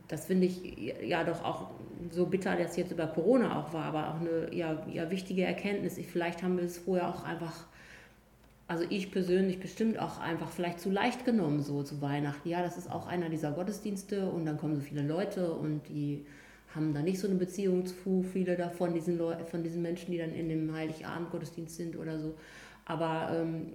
das 0.07 0.25
finde 0.25 0.47
ich 0.47 0.93
ja 1.05 1.23
doch 1.23 1.43
auch 1.43 1.71
so 2.11 2.25
bitter, 2.25 2.55
dass 2.55 2.77
jetzt 2.77 2.91
über 2.91 3.07
Corona 3.07 3.59
auch 3.59 3.73
war, 3.73 3.85
aber 3.85 4.09
auch 4.09 4.21
eine 4.21 4.53
ja, 4.53 4.85
ja 4.91 5.09
wichtige 5.09 5.43
Erkenntnis. 5.43 5.97
Ich, 5.97 6.07
vielleicht 6.07 6.43
haben 6.43 6.57
wir 6.57 6.65
es 6.65 6.77
vorher 6.77 7.07
auch 7.07 7.23
einfach, 7.23 7.65
also 8.67 8.83
ich 8.89 9.11
persönlich 9.11 9.59
bestimmt 9.59 9.97
auch 9.97 10.19
einfach 10.19 10.49
vielleicht 10.49 10.79
zu 10.79 10.89
leicht 10.89 11.23
genommen, 11.23 11.61
so 11.61 11.83
zu 11.83 12.01
Weihnachten. 12.01 12.49
Ja, 12.49 12.61
das 12.61 12.77
ist 12.77 12.91
auch 12.91 13.07
einer 13.07 13.29
dieser 13.29 13.51
Gottesdienste 13.51 14.29
und 14.29 14.45
dann 14.45 14.57
kommen 14.57 14.75
so 14.75 14.81
viele 14.81 15.03
Leute 15.03 15.53
und 15.53 15.87
die 15.87 16.25
haben 16.75 16.93
da 16.93 17.01
nicht 17.01 17.19
so 17.19 17.27
eine 17.27 17.37
Beziehung 17.37 17.85
zu 17.85 18.23
viele 18.23 18.57
davon, 18.57 18.93
diesen 18.93 19.17
Leu 19.17 19.35
von 19.45 19.63
diesen 19.63 19.81
Menschen, 19.81 20.11
die 20.11 20.17
dann 20.17 20.33
in 20.33 20.49
dem 20.49 20.73
Heiligabend-Gottesdienst 20.73 21.75
sind 21.75 21.97
oder 21.97 22.19
so. 22.19 22.35
Aber 22.85 23.29
ähm, 23.33 23.73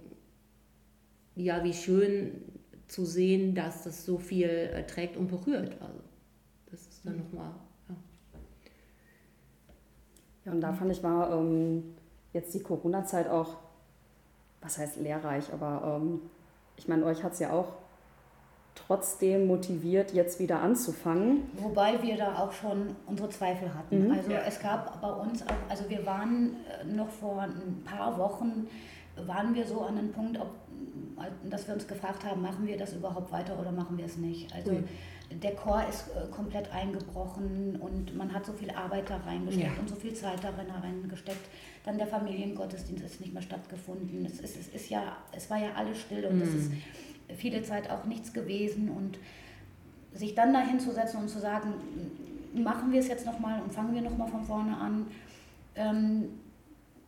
ja, 1.35 1.63
wie 1.63 1.73
schön 1.73 2.43
zu 2.87 3.05
sehen, 3.05 3.55
dass 3.55 3.83
das 3.83 4.05
so 4.05 4.19
viel 4.19 4.47
äh, 4.47 4.85
trägt 4.85 5.17
und 5.17 5.27
berührt. 5.27 5.75
Also 5.81 5.99
das 6.69 6.81
ist 6.81 7.05
dann 7.05 7.17
nochmal. 7.17 7.51
Ja. 7.89 7.95
ja, 10.45 10.51
und 10.51 10.61
da 10.61 10.73
fand 10.73 10.91
ich 10.91 11.01
war 11.01 11.39
ähm, 11.39 11.95
jetzt 12.33 12.53
die 12.53 12.61
Corona-Zeit 12.61 13.27
auch, 13.27 13.57
was 14.63 14.77
heißt 14.77 14.97
lehrreich, 14.97 15.51
aber 15.53 15.99
ähm, 16.01 16.21
ich 16.77 16.87
meine, 16.87 17.05
euch 17.05 17.23
hat 17.23 17.33
es 17.33 17.39
ja 17.39 17.51
auch 17.51 17.67
trotzdem 18.75 19.47
motiviert, 19.47 20.13
jetzt 20.13 20.39
wieder 20.39 20.61
anzufangen. 20.61 21.43
Wobei 21.57 22.01
wir 22.01 22.17
da 22.17 22.39
auch 22.39 22.51
schon 22.51 22.95
unsere 23.05 23.29
Zweifel 23.29 23.73
hatten. 23.73 24.07
Mhm. 24.07 24.11
Also 24.11 24.31
ja. 24.31 24.39
es 24.47 24.59
gab 24.59 24.99
bei 25.01 25.11
uns 25.11 25.43
auch, 25.43 25.69
also 25.69 25.89
wir 25.89 26.05
waren 26.05 26.55
äh, 26.81 26.85
noch 26.85 27.09
vor 27.09 27.41
ein 27.41 27.83
paar 27.85 28.17
Wochen, 28.17 28.67
waren 29.27 29.53
wir 29.53 29.65
so 29.65 29.81
an 29.81 29.97
einem 29.97 30.11
Punkt, 30.11 30.39
ob, 30.39 30.49
dass 31.49 31.67
wir 31.67 31.75
uns 31.75 31.87
gefragt 31.87 32.25
haben, 32.25 32.41
machen 32.41 32.65
wir 32.65 32.77
das 32.77 32.93
überhaupt 32.93 33.31
weiter 33.31 33.57
oder 33.59 33.71
machen 33.71 33.97
wir 33.97 34.05
es 34.05 34.17
nicht. 34.17 34.53
Also 34.53 34.71
mhm. 34.71 34.87
Der 35.41 35.55
Chor 35.55 35.83
ist 35.87 36.07
äh, 36.09 36.29
komplett 36.31 36.71
eingebrochen 36.73 37.77
und 37.79 38.15
man 38.15 38.33
hat 38.33 38.45
so 38.45 38.53
viel 38.53 38.69
Arbeit 38.71 39.09
da 39.09 39.17
reingesteckt 39.17 39.75
ja. 39.75 39.79
und 39.79 39.89
so 39.89 39.95
viel 39.95 40.13
Zeit 40.13 40.43
darin 40.43 40.69
reingesteckt. 40.69 41.49
Dann 41.85 41.97
der 41.97 42.07
Familiengottesdienst 42.07 43.03
ist 43.03 43.21
nicht 43.21 43.33
mehr 43.33 43.41
stattgefunden. 43.41 44.25
Es, 44.25 44.39
ist, 44.39 44.57
es, 44.57 44.67
ist 44.69 44.89
ja, 44.89 45.17
es 45.31 45.49
war 45.49 45.57
ja 45.57 45.73
alles 45.75 45.99
still 45.99 46.25
und 46.25 46.37
mhm. 46.37 46.41
es 46.43 46.53
ist 46.53 46.71
viele 47.37 47.63
Zeit 47.63 47.89
auch 47.89 48.05
nichts 48.05 48.33
gewesen 48.33 48.89
und 48.89 49.17
sich 50.13 50.35
dann 50.35 50.53
dahin 50.53 50.79
zu 50.79 50.91
setzen 50.91 51.17
und 51.17 51.29
zu 51.29 51.39
sagen, 51.39 51.73
machen 52.53 52.91
wir 52.91 52.99
es 52.99 53.07
jetzt 53.07 53.25
nochmal 53.25 53.61
und 53.61 53.73
fangen 53.73 53.93
wir 53.93 54.01
nochmal 54.01 54.27
von 54.27 54.43
vorne 54.43 54.77
an. 54.77 55.07
Ähm, 55.75 56.29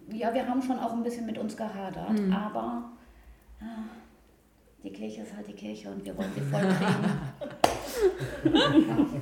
ja, 0.10 0.34
wir 0.34 0.48
haben 0.48 0.62
schon 0.62 0.80
auch 0.80 0.94
ein 0.94 1.04
bisschen 1.04 1.26
mit 1.26 1.38
uns 1.38 1.56
gehadert, 1.56 2.20
mhm. 2.20 2.34
aber 2.34 2.90
äh, 3.62 3.66
die 4.86 4.91
Kirche 4.91 5.24
ist 5.24 5.36
halt 5.36 5.48
die 5.48 5.54
Kirche 5.54 5.89
und 5.89 6.06
wir 6.06 6.15
wollen 6.15 6.32
sie 6.36 6.41
voll 6.41 6.62
kriegen. 6.62 7.21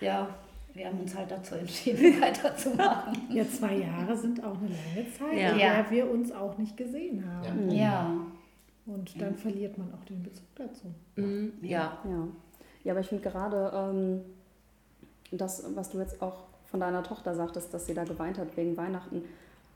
ja, 0.00 0.28
wir 0.74 0.86
haben 0.86 1.00
uns 1.00 1.14
halt 1.14 1.30
dazu 1.30 1.54
entschieden, 1.54 2.20
weiterzumachen. 2.20 3.16
Ja, 3.32 3.44
zwei 3.48 3.76
Jahre 3.76 4.16
sind 4.16 4.42
auch 4.42 4.56
eine 4.58 4.68
lange 4.68 5.12
Zeit, 5.12 5.38
ja. 5.38 5.50
in 5.52 5.58
der 5.58 5.90
wir 5.90 6.10
uns 6.10 6.32
auch 6.32 6.58
nicht 6.58 6.76
gesehen 6.76 7.24
haben. 7.24 7.70
Ja. 7.70 7.76
ja. 7.76 8.16
Und 8.86 9.20
dann 9.20 9.36
verliert 9.36 9.78
man 9.78 9.94
auch 9.94 10.04
den 10.04 10.22
Bezug 10.22 10.46
dazu. 10.56 10.92
Mhm. 11.14 11.52
Ja. 11.62 11.98
ja. 12.04 12.28
Ja, 12.82 12.92
aber 12.92 13.00
ich 13.00 13.08
finde 13.08 13.28
gerade 13.28 13.70
ähm, 13.74 14.22
das, 15.30 15.64
was 15.76 15.90
du 15.90 15.98
jetzt 15.98 16.20
auch 16.20 16.44
von 16.64 16.80
deiner 16.80 17.02
Tochter 17.02 17.34
sagtest, 17.34 17.72
dass 17.74 17.86
sie 17.86 17.94
da 17.94 18.04
geweint 18.04 18.38
hat 18.38 18.56
wegen 18.56 18.76
Weihnachten. 18.76 19.22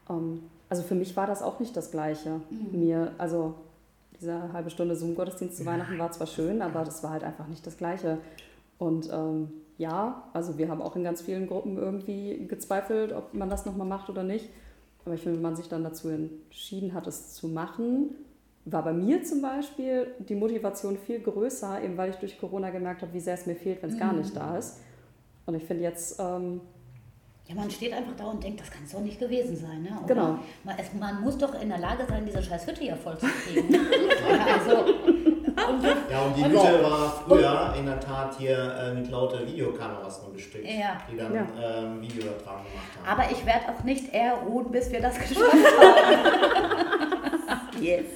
Ähm, 0.08 0.42
also 0.68 0.82
für 0.82 0.94
mich 0.94 1.16
war 1.16 1.26
das 1.26 1.42
auch 1.42 1.60
nicht 1.60 1.76
das 1.76 1.90
Gleiche. 1.90 2.40
Mhm. 2.50 2.80
Mir, 2.80 3.12
also 3.18 3.54
diese 4.20 4.52
halbe 4.52 4.70
Stunde 4.70 4.96
Zoom-Gottesdienst 4.96 5.56
zu 5.56 5.66
Weihnachten 5.66 5.98
war 5.98 6.12
zwar 6.12 6.26
schön, 6.26 6.62
aber 6.62 6.84
das 6.84 7.02
war 7.02 7.10
halt 7.10 7.24
einfach 7.24 7.48
nicht 7.48 7.66
das 7.66 7.76
Gleiche. 7.76 8.18
Und 8.78 9.08
ähm, 9.12 9.48
ja, 9.78 10.28
also 10.32 10.58
wir 10.58 10.68
haben 10.68 10.82
auch 10.82 10.96
in 10.96 11.04
ganz 11.04 11.22
vielen 11.22 11.46
Gruppen 11.46 11.76
irgendwie 11.76 12.46
gezweifelt, 12.46 13.12
ob 13.12 13.34
man 13.34 13.50
das 13.50 13.66
nochmal 13.66 13.86
macht 13.86 14.08
oder 14.08 14.22
nicht. 14.22 14.48
Aber 15.04 15.14
ich 15.14 15.20
finde, 15.20 15.36
wenn 15.36 15.42
man 15.42 15.56
sich 15.56 15.68
dann 15.68 15.84
dazu 15.84 16.08
entschieden 16.08 16.94
hat, 16.94 17.06
es 17.06 17.34
zu 17.34 17.48
machen, 17.48 18.14
war 18.64 18.82
bei 18.82 18.92
mir 18.92 19.22
zum 19.22 19.42
Beispiel 19.42 20.06
die 20.20 20.34
Motivation 20.34 20.96
viel 20.96 21.20
größer, 21.20 21.82
eben 21.82 21.96
weil 21.98 22.10
ich 22.10 22.16
durch 22.16 22.38
Corona 22.38 22.70
gemerkt 22.70 23.02
habe, 23.02 23.12
wie 23.12 23.20
sehr 23.20 23.34
es 23.34 23.46
mir 23.46 23.56
fehlt, 23.56 23.82
wenn 23.82 23.90
es 23.90 23.96
mhm. 23.96 24.00
gar 24.00 24.12
nicht 24.14 24.34
da 24.34 24.56
ist. 24.56 24.80
Und 25.46 25.54
ich 25.54 25.64
finde 25.64 25.82
jetzt. 25.82 26.18
Ähm, 26.20 26.60
ja, 27.46 27.54
man 27.54 27.70
steht 27.70 27.92
einfach 27.92 28.14
da 28.16 28.24
und 28.24 28.42
denkt, 28.42 28.60
das 28.60 28.70
kann 28.70 28.84
es 28.84 28.92
doch 28.92 29.00
nicht 29.00 29.18
gewesen 29.18 29.54
sein. 29.54 29.82
Ne? 29.82 29.90
Oder 30.02 30.14
genau. 30.14 30.38
Man, 30.64 30.78
es, 30.78 30.94
man, 30.98 31.20
muss 31.20 31.36
doch 31.36 31.60
in 31.60 31.68
der 31.68 31.78
Lage 31.78 32.06
sein, 32.08 32.24
diese 32.24 32.42
scheiß 32.42 32.66
Hütte 32.66 32.80
hier 32.80 32.96
voll 32.96 33.18
zu 33.18 33.26
kriegen. 33.26 33.70
ja, 33.74 33.80
also, 34.58 34.76
und, 34.86 35.84
ja, 36.10 36.22
und 36.22 36.36
die 36.36 36.42
und 36.42 36.50
Hütte 36.52 36.82
war 36.82 37.22
früher 37.26 37.70
und, 37.72 37.80
in 37.80 37.86
der 37.86 38.00
Tat 38.00 38.38
hier 38.38 38.56
äh, 38.56 38.94
mit 38.94 39.10
lauter 39.10 39.46
Videokameras 39.46 40.22
nur 40.22 40.32
bestückt, 40.32 40.64
ja. 40.64 40.98
die 41.10 41.18
dann 41.18 41.34
ja. 41.34 41.46
ähm, 41.62 42.00
Videoübertragung 42.00 42.64
gemacht 42.64 43.04
haben. 43.04 43.20
Aber 43.20 43.30
ich 43.30 43.44
werde 43.44 43.68
auch 43.68 43.84
nicht 43.84 44.14
eher 44.14 44.34
ruhen, 44.36 44.70
bis 44.70 44.90
wir 44.90 45.00
das 45.02 45.18
geschafft 45.28 45.52
haben. 45.52 46.22
yes. 47.82 48.06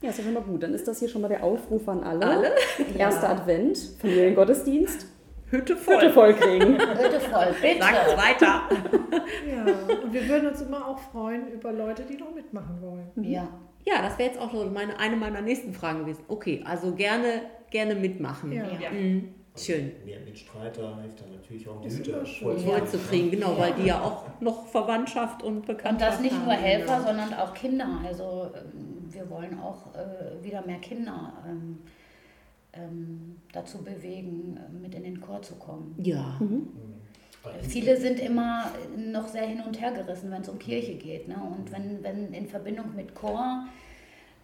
Ja, 0.00 0.10
ist 0.10 0.18
ja 0.18 0.24
schon 0.24 0.34
mal 0.34 0.42
gut. 0.42 0.62
Dann 0.62 0.74
ist 0.74 0.86
das 0.86 0.98
hier 0.98 1.08
schon 1.08 1.22
mal 1.22 1.28
der 1.28 1.42
Aufruf 1.42 1.88
an 1.88 2.04
alle. 2.04 2.26
Alle? 2.26 2.52
Erster. 2.98 3.30
Advent, 3.30 3.78
Familiengottesdienst. 4.00 5.06
Hütte 5.54 5.76
voll. 5.76 5.96
Hütte 5.96 6.12
voll 6.12 6.34
kriegen. 6.34 6.74
Hütte 6.78 7.20
voll, 7.20 7.54
bitte. 7.60 7.78
Sagt 7.80 8.16
weiter. 8.16 8.62
Ja, 9.48 9.64
und 10.02 10.12
wir 10.12 10.28
würden 10.28 10.48
uns 10.48 10.60
immer 10.62 10.86
auch 10.86 10.98
freuen 10.98 11.48
über 11.52 11.72
Leute, 11.72 12.02
die 12.02 12.16
noch 12.16 12.34
mitmachen 12.34 12.80
wollen. 12.80 13.10
Ja. 13.22 13.48
Ja, 13.86 14.02
das 14.02 14.18
wäre 14.18 14.30
jetzt 14.30 14.40
auch 14.40 14.52
so 14.52 14.64
meine, 14.64 14.98
eine 14.98 15.16
meiner 15.16 15.42
nächsten 15.42 15.74
Fragen 15.74 16.00
gewesen. 16.00 16.24
Okay, 16.28 16.64
also 16.66 16.94
gerne, 16.94 17.42
gerne 17.70 17.94
mitmachen. 17.94 18.52
Ja. 18.52 18.64
ja. 18.80 18.90
Mhm. 18.90 19.34
Schön. 19.56 19.92
Mehr 20.04 20.18
Mitstreiter 20.20 20.98
hilft 21.00 21.20
dann 21.20 21.30
natürlich 21.30 21.68
auch, 21.68 21.80
die 21.80 21.88
Hütte 21.88 22.24
voll 22.26 22.58
ja. 22.58 22.84
zu 22.84 22.98
kriegen, 22.98 23.30
genau, 23.30 23.52
ja. 23.52 23.58
weil 23.58 23.72
die 23.74 23.86
ja 23.86 24.00
auch 24.00 24.24
noch 24.40 24.66
Verwandtschaft 24.66 25.44
und 25.44 25.64
Bekanntschaft 25.64 26.16
haben. 26.16 26.24
Und 26.24 26.32
das 26.32 26.32
nicht 26.32 26.44
nur 26.44 26.54
Helfer, 26.54 27.02
sondern 27.02 27.32
auch 27.34 27.54
Kinder. 27.54 28.00
Also 28.04 28.50
ähm, 28.56 29.04
wir 29.10 29.30
wollen 29.30 29.60
auch 29.60 29.94
äh, 29.94 30.42
wieder 30.42 30.66
mehr 30.66 30.78
Kinder 30.78 31.34
ähm, 31.46 31.78
ähm, 32.74 33.36
dazu 33.52 33.82
bewegen, 33.82 34.58
mit 34.80 34.94
in 34.94 35.04
den 35.04 35.20
Chor 35.20 35.42
zu 35.42 35.54
kommen. 35.56 35.94
Ja. 35.98 36.36
Mhm. 36.40 36.68
Viele 37.62 37.98
sind 37.98 38.20
immer 38.20 38.72
noch 38.96 39.28
sehr 39.28 39.46
hin 39.46 39.60
und 39.66 39.78
her 39.78 39.92
gerissen, 39.92 40.30
wenn 40.30 40.40
es 40.40 40.48
um 40.48 40.58
Kirche 40.58 40.94
geht. 40.94 41.28
Ne? 41.28 41.36
Und 41.36 41.70
wenn, 41.72 42.02
wenn 42.02 42.32
in 42.32 42.46
Verbindung 42.46 42.94
mit 42.96 43.14
Chor 43.14 43.66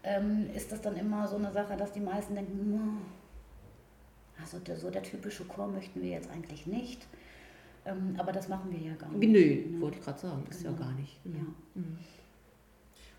ähm, 0.02 0.48
ist 0.54 0.72
das 0.72 0.80
dann 0.80 0.96
immer 0.96 1.26
so 1.28 1.36
eine 1.36 1.52
Sache, 1.52 1.76
dass 1.76 1.92
die 1.92 2.00
meisten 2.00 2.34
denken, 2.34 2.98
also 4.40 4.58
der, 4.58 4.76
so 4.76 4.90
der 4.90 5.02
typische 5.02 5.44
Chor 5.44 5.68
möchten 5.68 6.00
wir 6.00 6.10
jetzt 6.10 6.30
eigentlich 6.30 6.66
nicht. 6.66 7.06
Ähm, 7.84 8.14
aber 8.18 8.32
das 8.32 8.48
machen 8.48 8.70
wir 8.70 8.78
ja 8.78 8.94
gar 8.94 9.10
nicht. 9.10 9.30
Nö, 9.30 9.72
ne? 9.72 9.80
wollte 9.80 9.98
ich 9.98 10.04
gerade 10.04 10.18
sagen, 10.18 10.44
ist 10.50 10.62
genau. 10.62 10.72
ja 10.72 10.78
gar 10.78 10.92
nicht. 10.92 11.18
Ja. 11.24 11.40
Mhm. 11.74 11.98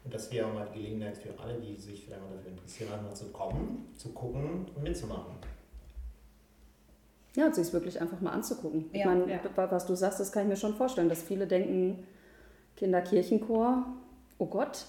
Und 0.03 0.13
das 0.13 0.31
wäre 0.31 0.47
auch 0.47 0.53
mal 0.53 0.67
die 0.73 0.79
Gelegenheit 0.79 1.17
für 1.17 1.37
alle, 1.39 1.59
die 1.59 1.75
sich 1.75 2.05
vielleicht 2.05 2.21
mal 2.21 2.35
dafür 2.35 2.51
interessieren, 2.51 2.91
einmal 2.93 3.15
zu 3.15 3.25
kommen, 3.27 3.89
zu 3.95 4.09
gucken 4.09 4.65
und 4.75 4.83
mitzumachen. 4.83 5.35
Ja, 7.35 7.51
sich 7.51 7.71
wirklich 7.71 8.01
einfach 8.01 8.19
mal 8.19 8.31
anzugucken. 8.31 8.89
Ja, 8.91 8.99
ich 8.99 9.05
meine, 9.05 9.31
ja. 9.31 9.71
was 9.71 9.85
du 9.85 9.95
sagst, 9.95 10.19
das 10.19 10.31
kann 10.31 10.43
ich 10.43 10.49
mir 10.49 10.57
schon 10.57 10.73
vorstellen, 10.73 11.07
dass 11.07 11.21
viele 11.21 11.47
denken, 11.47 12.05
Kinderkirchenchor, 12.75 13.85
oh 14.37 14.45
Gott. 14.47 14.85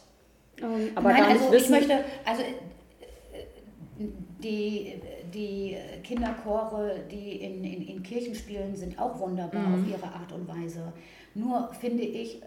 Ähm, 0.58 0.90
aber 0.94 1.10
Nein, 1.10 1.22
gar 1.22 1.32
nicht 1.32 1.42
also 1.42 1.52
wissen. 1.52 1.74
ich 1.74 1.80
möchte, 1.80 2.04
also 2.24 2.42
äh, 2.42 4.06
die 4.42 5.00
die 5.32 5.76
Kinderchore, 6.02 7.04
die 7.10 7.36
in, 7.36 7.64
in, 7.64 7.82
in 7.86 8.02
Kirchen 8.02 8.34
spielen, 8.34 8.74
sind 8.76 8.98
auch 8.98 9.18
wunderbar 9.18 9.68
mhm. 9.68 9.74
auf 9.74 9.88
ihre 9.88 10.12
Art 10.12 10.32
und 10.32 10.48
Weise. 10.48 10.92
Nur 11.34 11.72
finde 11.72 12.02
ich, 12.02 12.40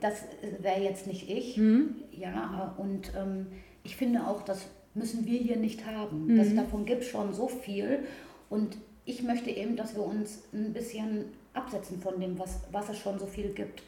das 0.00 0.24
wäre 0.60 0.80
jetzt 0.80 1.06
nicht 1.06 1.28
ich, 1.28 1.56
mhm. 1.56 1.96
ja, 2.12 2.74
und 2.76 3.12
ähm, 3.16 3.46
ich 3.82 3.96
finde 3.96 4.26
auch, 4.26 4.42
das 4.42 4.66
müssen 4.94 5.26
wir 5.26 5.38
hier 5.38 5.56
nicht 5.56 5.86
haben. 5.86 6.26
Mhm. 6.26 6.36
Das, 6.36 6.54
davon 6.54 6.84
gibt 6.84 7.02
es 7.02 7.08
schon 7.08 7.32
so 7.32 7.48
viel 7.48 8.00
und 8.48 8.76
ich 9.04 9.22
möchte 9.22 9.50
eben, 9.50 9.76
dass 9.76 9.94
wir 9.94 10.04
uns 10.04 10.44
ein 10.52 10.72
bisschen 10.72 11.26
absetzen 11.52 12.00
von 12.00 12.20
dem, 12.20 12.38
was, 12.38 12.60
was 12.70 12.88
es 12.88 12.98
schon 12.98 13.18
so 13.18 13.26
viel 13.26 13.52
gibt. 13.52 13.82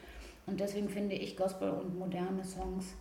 Und 0.47 0.59
deswegen 0.59 0.89
finde 0.89 1.15
ich 1.15 1.37
Gospel 1.37 1.71
und 1.71 1.97
moderne 1.99 2.45
Songs 2.45 2.95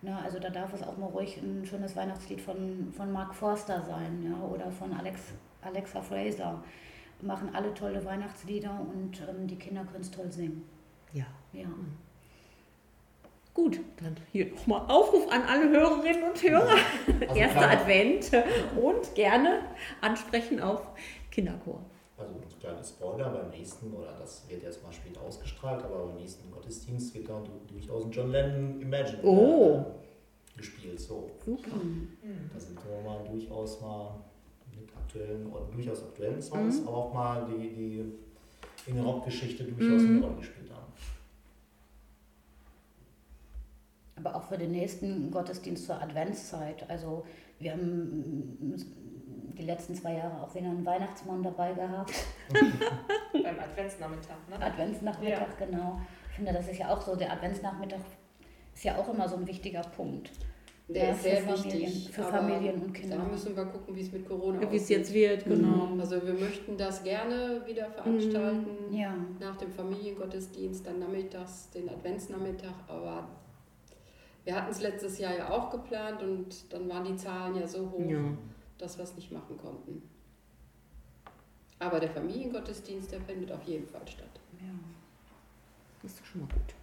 Ne, 0.00 0.16
also 0.16 0.38
da 0.38 0.48
darf 0.48 0.72
es 0.72 0.82
auch 0.82 0.96
mal 0.96 1.06
ruhig 1.06 1.38
ein 1.38 1.66
schönes 1.66 1.96
Weihnachtslied 1.96 2.40
von, 2.40 2.92
von 2.92 3.10
Mark 3.10 3.34
Forster 3.34 3.82
sein 3.82 4.22
ja, 4.22 4.46
oder 4.46 4.70
von 4.70 4.92
Alex, 4.92 5.20
Alexa 5.60 6.00
Fraser. 6.00 6.62
Machen 7.20 7.52
alle 7.52 7.74
tolle 7.74 8.04
Weihnachtslieder 8.04 8.80
und 8.94 9.20
ähm, 9.28 9.48
die 9.48 9.56
Kinder 9.56 9.84
können 9.84 10.02
es 10.02 10.10
toll 10.12 10.30
singen. 10.30 10.62
Ja. 11.12 11.26
Ja. 11.52 11.66
Mhm. 11.66 11.92
Gut, 13.54 13.80
dann 14.00 14.16
hier 14.30 14.46
nochmal 14.52 14.82
Aufruf 14.88 15.28
an 15.32 15.42
alle 15.42 15.68
Hörerinnen 15.68 16.22
und 16.30 16.40
Hörer. 16.42 16.76
Also 17.28 17.34
Erster 17.34 17.70
Advent 17.70 18.30
und 18.80 19.14
gerne 19.16 19.62
ansprechen 20.00 20.60
auf 20.60 20.82
Kinderchor. 21.32 21.80
also 22.16 22.34
ein 22.34 22.60
kleiner 22.60 22.84
Spoiler, 22.84 23.30
beim 23.30 23.50
nächsten, 23.50 23.92
oder 23.92 24.12
das 24.20 24.48
wird 24.48 24.62
erstmal 24.62 24.92
später 24.92 25.20
ausgestrahlt, 25.22 25.82
aber 25.84 26.06
beim 26.06 26.16
nächsten 26.16 26.48
Gottesdienst 26.52 27.12
wird 27.14 27.28
dann 27.28 27.42
durchaus 27.68 28.04
ein 28.04 28.10
John 28.12 28.30
Lennon 28.30 28.80
Imagine 28.80 29.22
Oh. 29.24 29.84
äh, 30.54 30.58
gespielt. 30.58 31.00
So. 31.00 31.28
Super. 31.44 31.74
Mhm. 31.76 32.16
Da 32.54 32.60
sind 32.60 32.78
wir 32.86 33.00
mal 33.10 33.24
durchaus 33.28 33.80
mal 33.80 34.20
mit 34.76 34.88
aktuellen 34.96 35.46
oder 35.52 35.64
durchaus 35.72 36.02
aktuellen 36.04 36.40
Songs, 36.40 36.80
Mhm. 36.80 36.88
aber 36.88 36.96
auch 36.96 37.12
mal 37.14 37.46
die, 37.50 37.68
die 37.70 38.04
in 38.90 38.94
der 38.94 39.04
Rockgeschichte 39.04 39.64
durchaus 39.64 40.02
Mhm. 40.02 40.16
eine 40.18 40.26
Rolle 40.26 40.36
gespielt 40.36 40.70
haben. 40.70 40.92
Aber 44.18 44.34
auch 44.36 44.42
für 44.44 44.58
den 44.58 44.72
nächsten 44.72 45.30
Gottesdienst 45.30 45.86
zur 45.86 46.00
Adventszeit. 46.02 46.88
Also 46.88 47.24
wir 47.58 47.72
haben 47.72 48.56
mm, 48.60 49.54
die 49.56 49.62
letzten 49.64 49.94
zwei 49.94 50.14
Jahre 50.14 50.42
auch 50.42 50.54
wieder 50.54 50.66
einen 50.66 50.84
Weihnachtsmann 50.84 51.42
dabei 51.42 51.72
gehabt. 51.72 52.12
Beim 53.32 53.58
Adventsnachmittag, 53.58 54.36
ne? 54.50 54.64
Adventsnachmittag, 54.64 55.56
genau. 55.58 56.00
Ich 56.30 56.36
finde, 56.36 56.52
das 56.52 56.68
ist 56.68 56.78
ja 56.78 56.88
auch 56.92 57.00
so, 57.00 57.16
der 57.16 57.32
Adventsnachmittag 57.32 57.98
ist 58.74 58.84
ja 58.84 58.96
auch 58.96 59.12
immer 59.12 59.28
so 59.28 59.36
ein 59.36 59.46
wichtiger 59.46 59.82
Punkt. 59.82 60.30
Der 60.88 61.04
Ja, 61.08 61.10
ist 61.12 61.22
sehr 61.22 61.36
Familien- 61.42 61.80
wichtig. 61.82 62.10
für 62.14 62.22
Familien 62.22 62.80
und 62.82 62.92
Kinder. 62.94 63.16
Da 63.18 63.24
müssen 63.24 63.54
wir 63.54 63.64
gucken, 63.66 63.94
wie 63.94 64.00
es 64.00 64.10
mit 64.10 64.26
Corona 64.26 64.58
Wie 64.60 64.76
es 64.76 64.82
aussieht. 64.84 64.96
jetzt 64.98 65.12
wird, 65.12 65.44
genau. 65.44 65.88
Also 65.98 66.24
wir 66.26 66.32
möchten 66.32 66.76
das 66.78 67.02
gerne 67.04 67.60
wieder 67.66 67.90
veranstalten. 67.90 68.90
Ja, 68.90 69.14
Nach 69.38 69.56
dem 69.56 69.70
Familiengottesdienst, 69.70 70.86
dann 70.86 71.00
nachmittags 71.00 71.68
den 71.70 71.90
Adventsnachmittag, 71.90 72.72
aber 72.86 73.28
wir 74.48 74.54
hatten 74.56 74.70
es 74.70 74.80
letztes 74.80 75.18
Jahr 75.18 75.36
ja 75.36 75.50
auch 75.50 75.68
geplant 75.68 76.22
und 76.22 76.72
dann 76.72 76.88
waren 76.88 77.04
die 77.04 77.14
Zahlen 77.16 77.54
ja 77.54 77.66
so 77.68 77.90
hoch, 77.90 78.08
Ja. 78.08 78.18
dass 78.78 78.96
wir 78.96 79.02
es 79.04 79.14
nicht 79.14 79.30
machen 79.30 79.58
konnten. 79.58 80.00
Aber 81.78 82.00
der 82.00 82.08
Familiengottesdienst, 82.08 83.12
der 83.12 83.20
findet 83.20 83.52
auf 83.52 83.62
jeden 83.64 83.86
Fall 83.86 84.00
statt. 84.08 84.26
ja. 84.58 84.66
Das 86.02 86.12
ist 86.12 86.20
doch 86.20 86.24
schon 86.24 86.40
mal 86.40 86.46
gut. 86.46 86.74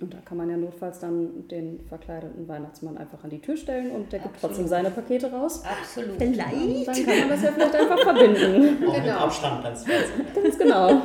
Und 0.00 0.12
da 0.12 0.18
kann 0.18 0.36
man 0.36 0.50
ja 0.50 0.56
notfalls 0.58 0.98
dann 1.00 1.48
den 1.48 1.80
verkleideten 1.88 2.46
Weihnachtsmann 2.46 2.98
einfach 2.98 3.24
an 3.24 3.30
die 3.30 3.40
Tür 3.40 3.56
stellen 3.56 3.90
und 3.92 4.12
der 4.12 4.18
gibt 4.20 4.34
Absolut. 4.34 4.54
trotzdem 4.56 4.68
seine 4.68 4.90
Pakete 4.90 5.32
raus. 5.32 5.62
absolut. 5.64 6.18
Vielleicht. 6.18 6.86
Dann 6.86 7.06
kann 7.06 7.18
man 7.20 7.28
das 7.30 7.42
ja 7.44 7.50
vielleicht 7.52 7.74
einfach 7.76 7.98
verbinden. 8.00 8.86
Auch 8.86 8.92
mit 8.92 9.02
Genau. 9.04 9.18
Abstand 9.20 9.64
ganz. 9.64 9.84
Ganz 9.86 10.58
genau. 10.58 11.00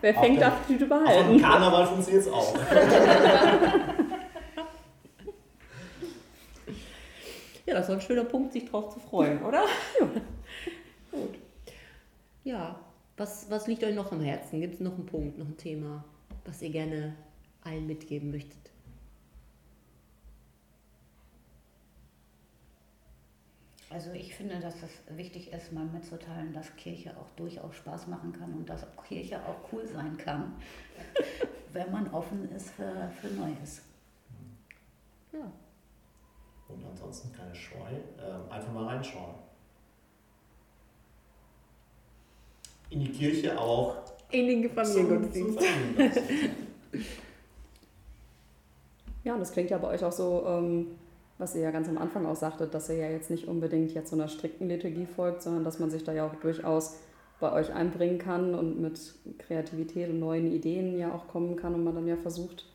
Wer 0.00 0.16
Auf 0.16 0.24
fängt, 0.24 0.40
darf 0.40 0.54
die 0.66 0.72
Tüte 0.72 0.86
behalten. 0.86 1.40
Karneval 1.40 1.86
funktioniert 1.86 2.26
es 2.26 2.32
auch. 2.32 2.54
Ja, 7.66 7.76
das 7.76 7.84
ist 7.84 7.88
doch 7.90 7.94
ein 7.94 8.00
schöner 8.00 8.24
Punkt, 8.24 8.52
sich 8.52 8.64
drauf 8.68 8.92
zu 8.92 8.98
freuen, 8.98 9.44
oder? 9.44 9.62
Ja. 10.00 10.06
Gut. 11.12 11.38
Ja, 12.42 12.80
was, 13.16 13.48
was 13.48 13.68
liegt 13.68 13.84
euch 13.84 13.94
noch 13.94 14.10
am 14.10 14.20
Herzen? 14.20 14.60
Gibt 14.60 14.74
es 14.74 14.80
noch 14.80 14.94
einen 14.94 15.06
Punkt, 15.06 15.38
noch 15.38 15.46
ein 15.46 15.56
Thema, 15.56 16.04
was 16.44 16.62
ihr 16.62 16.70
gerne 16.70 17.14
allen 17.62 17.86
mitgeben 17.86 18.32
möchtet? 18.32 18.72
Also 23.90 24.12
ich 24.12 24.34
finde, 24.36 24.60
dass 24.60 24.76
es 24.82 25.16
wichtig 25.16 25.52
ist, 25.52 25.72
mal 25.72 25.84
mitzuteilen, 25.84 26.52
dass 26.52 26.74
Kirche 26.76 27.10
auch 27.16 27.28
durchaus 27.36 27.74
Spaß 27.74 28.06
machen 28.06 28.32
kann 28.32 28.54
und 28.54 28.68
dass 28.68 28.86
Kirche 29.06 29.40
auch 29.44 29.72
cool 29.72 29.84
sein 29.84 30.16
kann, 30.16 30.54
wenn 31.72 31.90
man 31.90 32.08
offen 32.14 32.50
ist 32.52 32.70
für, 32.70 33.10
für 33.20 33.26
Neues. 33.28 33.82
Ja. 35.32 35.50
Und 36.68 36.84
ansonsten 36.84 37.32
keine 37.32 37.52
Scheu. 37.52 37.90
Ähm, 38.18 38.48
einfach 38.48 38.72
mal 38.72 38.86
reinschauen. 38.86 39.34
In 42.90 43.00
die 43.00 43.10
Kirche 43.10 43.58
auch. 43.58 43.96
In 44.30 44.46
den 44.46 44.70
Familiengottesdienst. 44.70 45.60
Ja, 49.22 49.34
und 49.34 49.40
das 49.40 49.52
klingt 49.52 49.70
ja 49.70 49.76
bei 49.76 49.88
euch 49.88 50.02
auch 50.02 50.12
so, 50.12 50.44
ähm, 50.46 50.98
was 51.40 51.54
ihr 51.54 51.62
ja 51.62 51.70
ganz 51.70 51.88
am 51.88 51.98
Anfang 51.98 52.26
auch 52.26 52.36
sagtet, 52.36 52.74
dass 52.74 52.90
ihr 52.90 52.96
ja 52.96 53.10
jetzt 53.10 53.30
nicht 53.30 53.48
unbedingt 53.48 53.92
jetzt 53.92 54.10
so 54.10 54.16
einer 54.16 54.28
strikten 54.28 54.68
Liturgie 54.68 55.06
folgt, 55.06 55.42
sondern 55.42 55.64
dass 55.64 55.78
man 55.78 55.90
sich 55.90 56.04
da 56.04 56.12
ja 56.12 56.26
auch 56.26 56.34
durchaus 56.36 56.96
bei 57.40 57.50
euch 57.52 57.72
einbringen 57.72 58.18
kann 58.18 58.54
und 58.54 58.78
mit 58.78 59.14
Kreativität 59.38 60.10
und 60.10 60.20
neuen 60.20 60.52
Ideen 60.52 60.98
ja 60.98 61.12
auch 61.14 61.26
kommen 61.28 61.56
kann 61.56 61.74
und 61.74 61.82
man 61.82 61.94
dann 61.94 62.06
ja 62.06 62.16
versucht, 62.16 62.66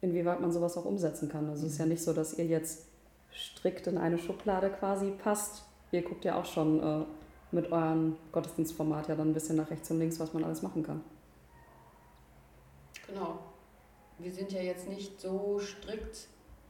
inwieweit 0.00 0.40
man 0.40 0.50
sowas 0.50 0.78
auch 0.78 0.86
umsetzen 0.86 1.28
kann. 1.28 1.50
Also 1.50 1.66
es 1.66 1.72
ist 1.72 1.78
ja 1.78 1.84
nicht 1.86 2.02
so, 2.02 2.14
dass 2.14 2.38
ihr 2.38 2.46
jetzt 2.46 2.86
strikt 3.30 3.86
in 3.86 3.98
eine 3.98 4.18
Schublade 4.18 4.70
quasi 4.70 5.10
passt. 5.10 5.64
Ihr 5.92 6.02
guckt 6.02 6.24
ja 6.24 6.40
auch 6.40 6.46
schon 6.46 6.82
äh, 6.82 7.04
mit 7.52 7.70
eurem 7.70 8.16
Gottesdienstformat 8.32 9.08
ja 9.08 9.16
dann 9.16 9.30
ein 9.30 9.34
bisschen 9.34 9.56
nach 9.56 9.70
rechts 9.70 9.90
und 9.90 9.98
links, 9.98 10.18
was 10.18 10.32
man 10.32 10.44
alles 10.44 10.62
machen 10.62 10.82
kann. 10.82 11.02
Genau. 13.06 13.38
Wir 14.18 14.32
sind 14.32 14.50
ja 14.50 14.62
jetzt 14.62 14.88
nicht 14.88 15.20
so 15.20 15.58
strikt, 15.60 16.28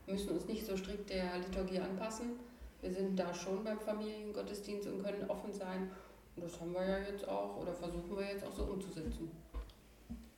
müssen 0.09 0.31
uns 0.31 0.47
nicht 0.47 0.64
so 0.64 0.77
strikt 0.77 1.11
der 1.11 1.38
Liturgie 1.38 1.79
anpassen. 1.81 2.38
Wir 2.81 2.90
sind 2.90 3.18
da 3.18 3.33
schon 3.35 3.64
beim 3.64 3.79
Familiengottesdienst 3.79 4.87
und 4.88 5.03
können 5.03 5.29
offen 5.29 5.53
sein. 5.53 5.90
Und 6.37 6.44
das 6.44 6.61
haben 6.61 6.73
wir 6.73 6.87
ja 6.87 6.99
jetzt 6.99 7.27
auch 7.29 7.57
oder 7.57 7.73
versuchen 7.73 8.16
wir 8.16 8.27
jetzt 8.27 8.44
auch 8.47 8.53
so 8.53 8.64
umzusetzen. 8.64 9.31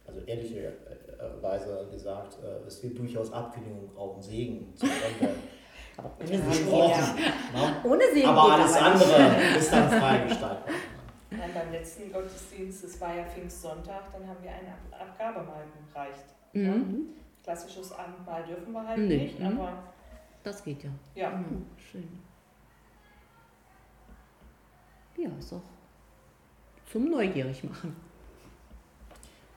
Also 0.07 0.21
ehrlicherweise 0.23 1.87
gesagt, 1.91 2.39
äh, 2.43 2.67
es 2.67 2.83
wird 2.83 2.99
durchaus 2.99 3.33
Abkündigung 3.33 3.91
auch 3.97 4.17
ein 4.17 4.23
Segen 4.23 4.73
zum 4.75 4.89
Ende 4.89 5.35
Aber 5.97 6.09
besprochen. 6.25 7.15
ne? 7.17 7.77
Ohne 7.85 8.03
Segen 8.13 8.29
Aber 8.29 8.53
alles 8.55 8.75
andere 8.75 9.57
ist 9.59 9.73
dann 9.73 9.91
freigestaltet. 9.91 10.75
Nein, 11.31 11.51
beim 11.55 11.71
letzten 11.71 12.11
Gottesdienst, 12.11 12.85
es 12.85 13.01
war 13.01 13.15
ja 13.15 13.25
Pfingstsonntag, 13.25 14.11
dann 14.13 14.27
haben 14.27 14.43
wir 14.43 14.51
eine 14.51 14.73
Ab 14.73 15.11
Abgabemal 15.11 15.65
gereicht. 15.93 16.25
Mhm. 16.55 17.11
Klassisches 17.43 17.93
Abendmahl 17.93 18.45
dürfen 18.45 18.73
wir 18.73 18.87
halt 18.87 18.99
Nee, 18.99 19.17
nicht, 19.17 19.41
mhm. 19.41 19.47
aber 19.59 19.73
Das 20.43 20.63
geht 20.63 20.83
ja. 20.85 20.91
ja. 21.15 21.31
Genau, 21.31 21.63
schön. 21.91 22.09
Ja, 25.17 25.29
ist 25.39 25.53
auch 25.53 25.61
zum 26.91 27.11
Neugierig 27.11 27.63
machen. 27.65 27.95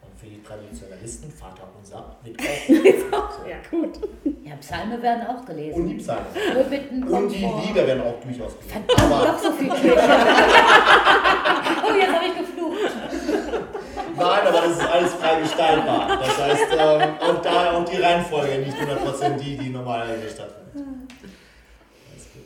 Und 0.01 0.19
für 0.19 0.27
die 0.27 0.43
Traditionalisten, 0.43 1.31
Vater 1.31 1.67
unser, 1.77 2.15
wird 2.23 2.39
auch. 3.13 3.47
Ja. 3.47 3.57
Gut. 3.71 3.99
Ja, 4.43 4.55
Psalme 4.57 5.01
werden 5.01 5.25
auch 5.27 5.45
gelesen. 5.45 5.81
Und 5.81 5.87
die 5.87 5.95
bitten 6.69 7.03
Und 7.03 7.29
die. 7.29 7.37
Lieder 7.37 7.87
werden 7.87 8.03
auch 8.03 8.19
durchaus 8.21 8.57
gelesen. 8.59 8.83
Verdammt, 8.87 9.13
Aber 9.13 9.25
doch 9.31 9.39
so 9.39 9.51
viel 9.53 9.69
Kirche. 9.69 9.95
oh, 11.85 11.93
jetzt 11.95 12.13
habe 12.13 12.25
ich 12.25 12.37
geflucht. 12.37 12.91
Nein, 14.15 14.47
aber 14.47 14.61
das 14.61 14.71
ist 14.71 14.85
alles 14.85 15.13
frei 15.13 15.41
gestaltbar. 15.41 16.17
Das 16.17 16.37
heißt, 16.37 16.67
ähm, 16.71 17.09
auch 17.19 17.41
da 17.41 17.71
auch 17.73 17.85
die 17.85 17.97
Reihenfolge 17.97 18.59
nicht 18.59 18.77
100% 18.77 19.37
die, 19.37 19.57
die 19.57 19.69
normalerweise 19.69 20.29
stattfindet. 20.29 20.87
Alles 22.11 22.27
gut. 22.33 22.43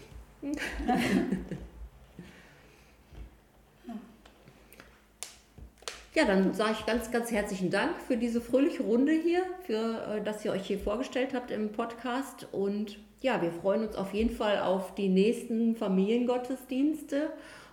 Ja, 6.17 6.25
dann 6.25 6.55
sage 6.55 6.71
ich 6.79 6.85
ganz, 6.87 7.11
ganz 7.11 7.29
herzlichen 7.29 7.69
Dank 7.69 7.91
für 8.07 8.17
diese 8.17 8.41
fröhliche 8.41 8.81
Runde 8.81 9.11
hier, 9.11 9.43
für 9.67 10.15
äh, 10.15 10.23
dass 10.23 10.43
ihr 10.43 10.51
euch 10.51 10.65
hier 10.65 10.79
vorgestellt 10.79 11.35
habt 11.35 11.51
im 11.51 11.71
Podcast. 11.71 12.47
Und 12.51 12.97
ja, 13.21 13.39
wir 13.39 13.51
freuen 13.51 13.85
uns 13.85 13.95
auf 13.95 14.15
jeden 14.15 14.35
Fall 14.35 14.57
auf 14.61 14.95
die 14.95 15.09
nächsten 15.09 15.75
Familiengottesdienste 15.75 17.29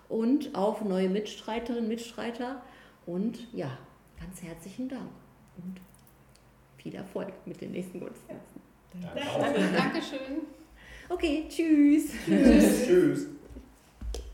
und 0.09 0.53
auf 0.53 0.83
neue 0.83 1.09
Mitstreiterinnen, 1.09 1.87
Mitstreiter. 1.87 2.61
Und 3.05 3.53
ja, 3.53 3.77
ganz 4.19 4.41
herzlichen 4.41 4.89
Dank 4.89 5.09
und 5.57 5.79
viel 6.77 6.95
Erfolg 6.95 7.33
mit 7.45 7.61
den 7.61 7.71
nächsten 7.71 7.99
Gottesdiensten. 7.99 8.61
Danke. 9.01 9.71
Dankeschön. 9.75 10.41
Okay, 11.09 11.45
tschüss. 11.47 12.11
Tschüss. 12.25 13.27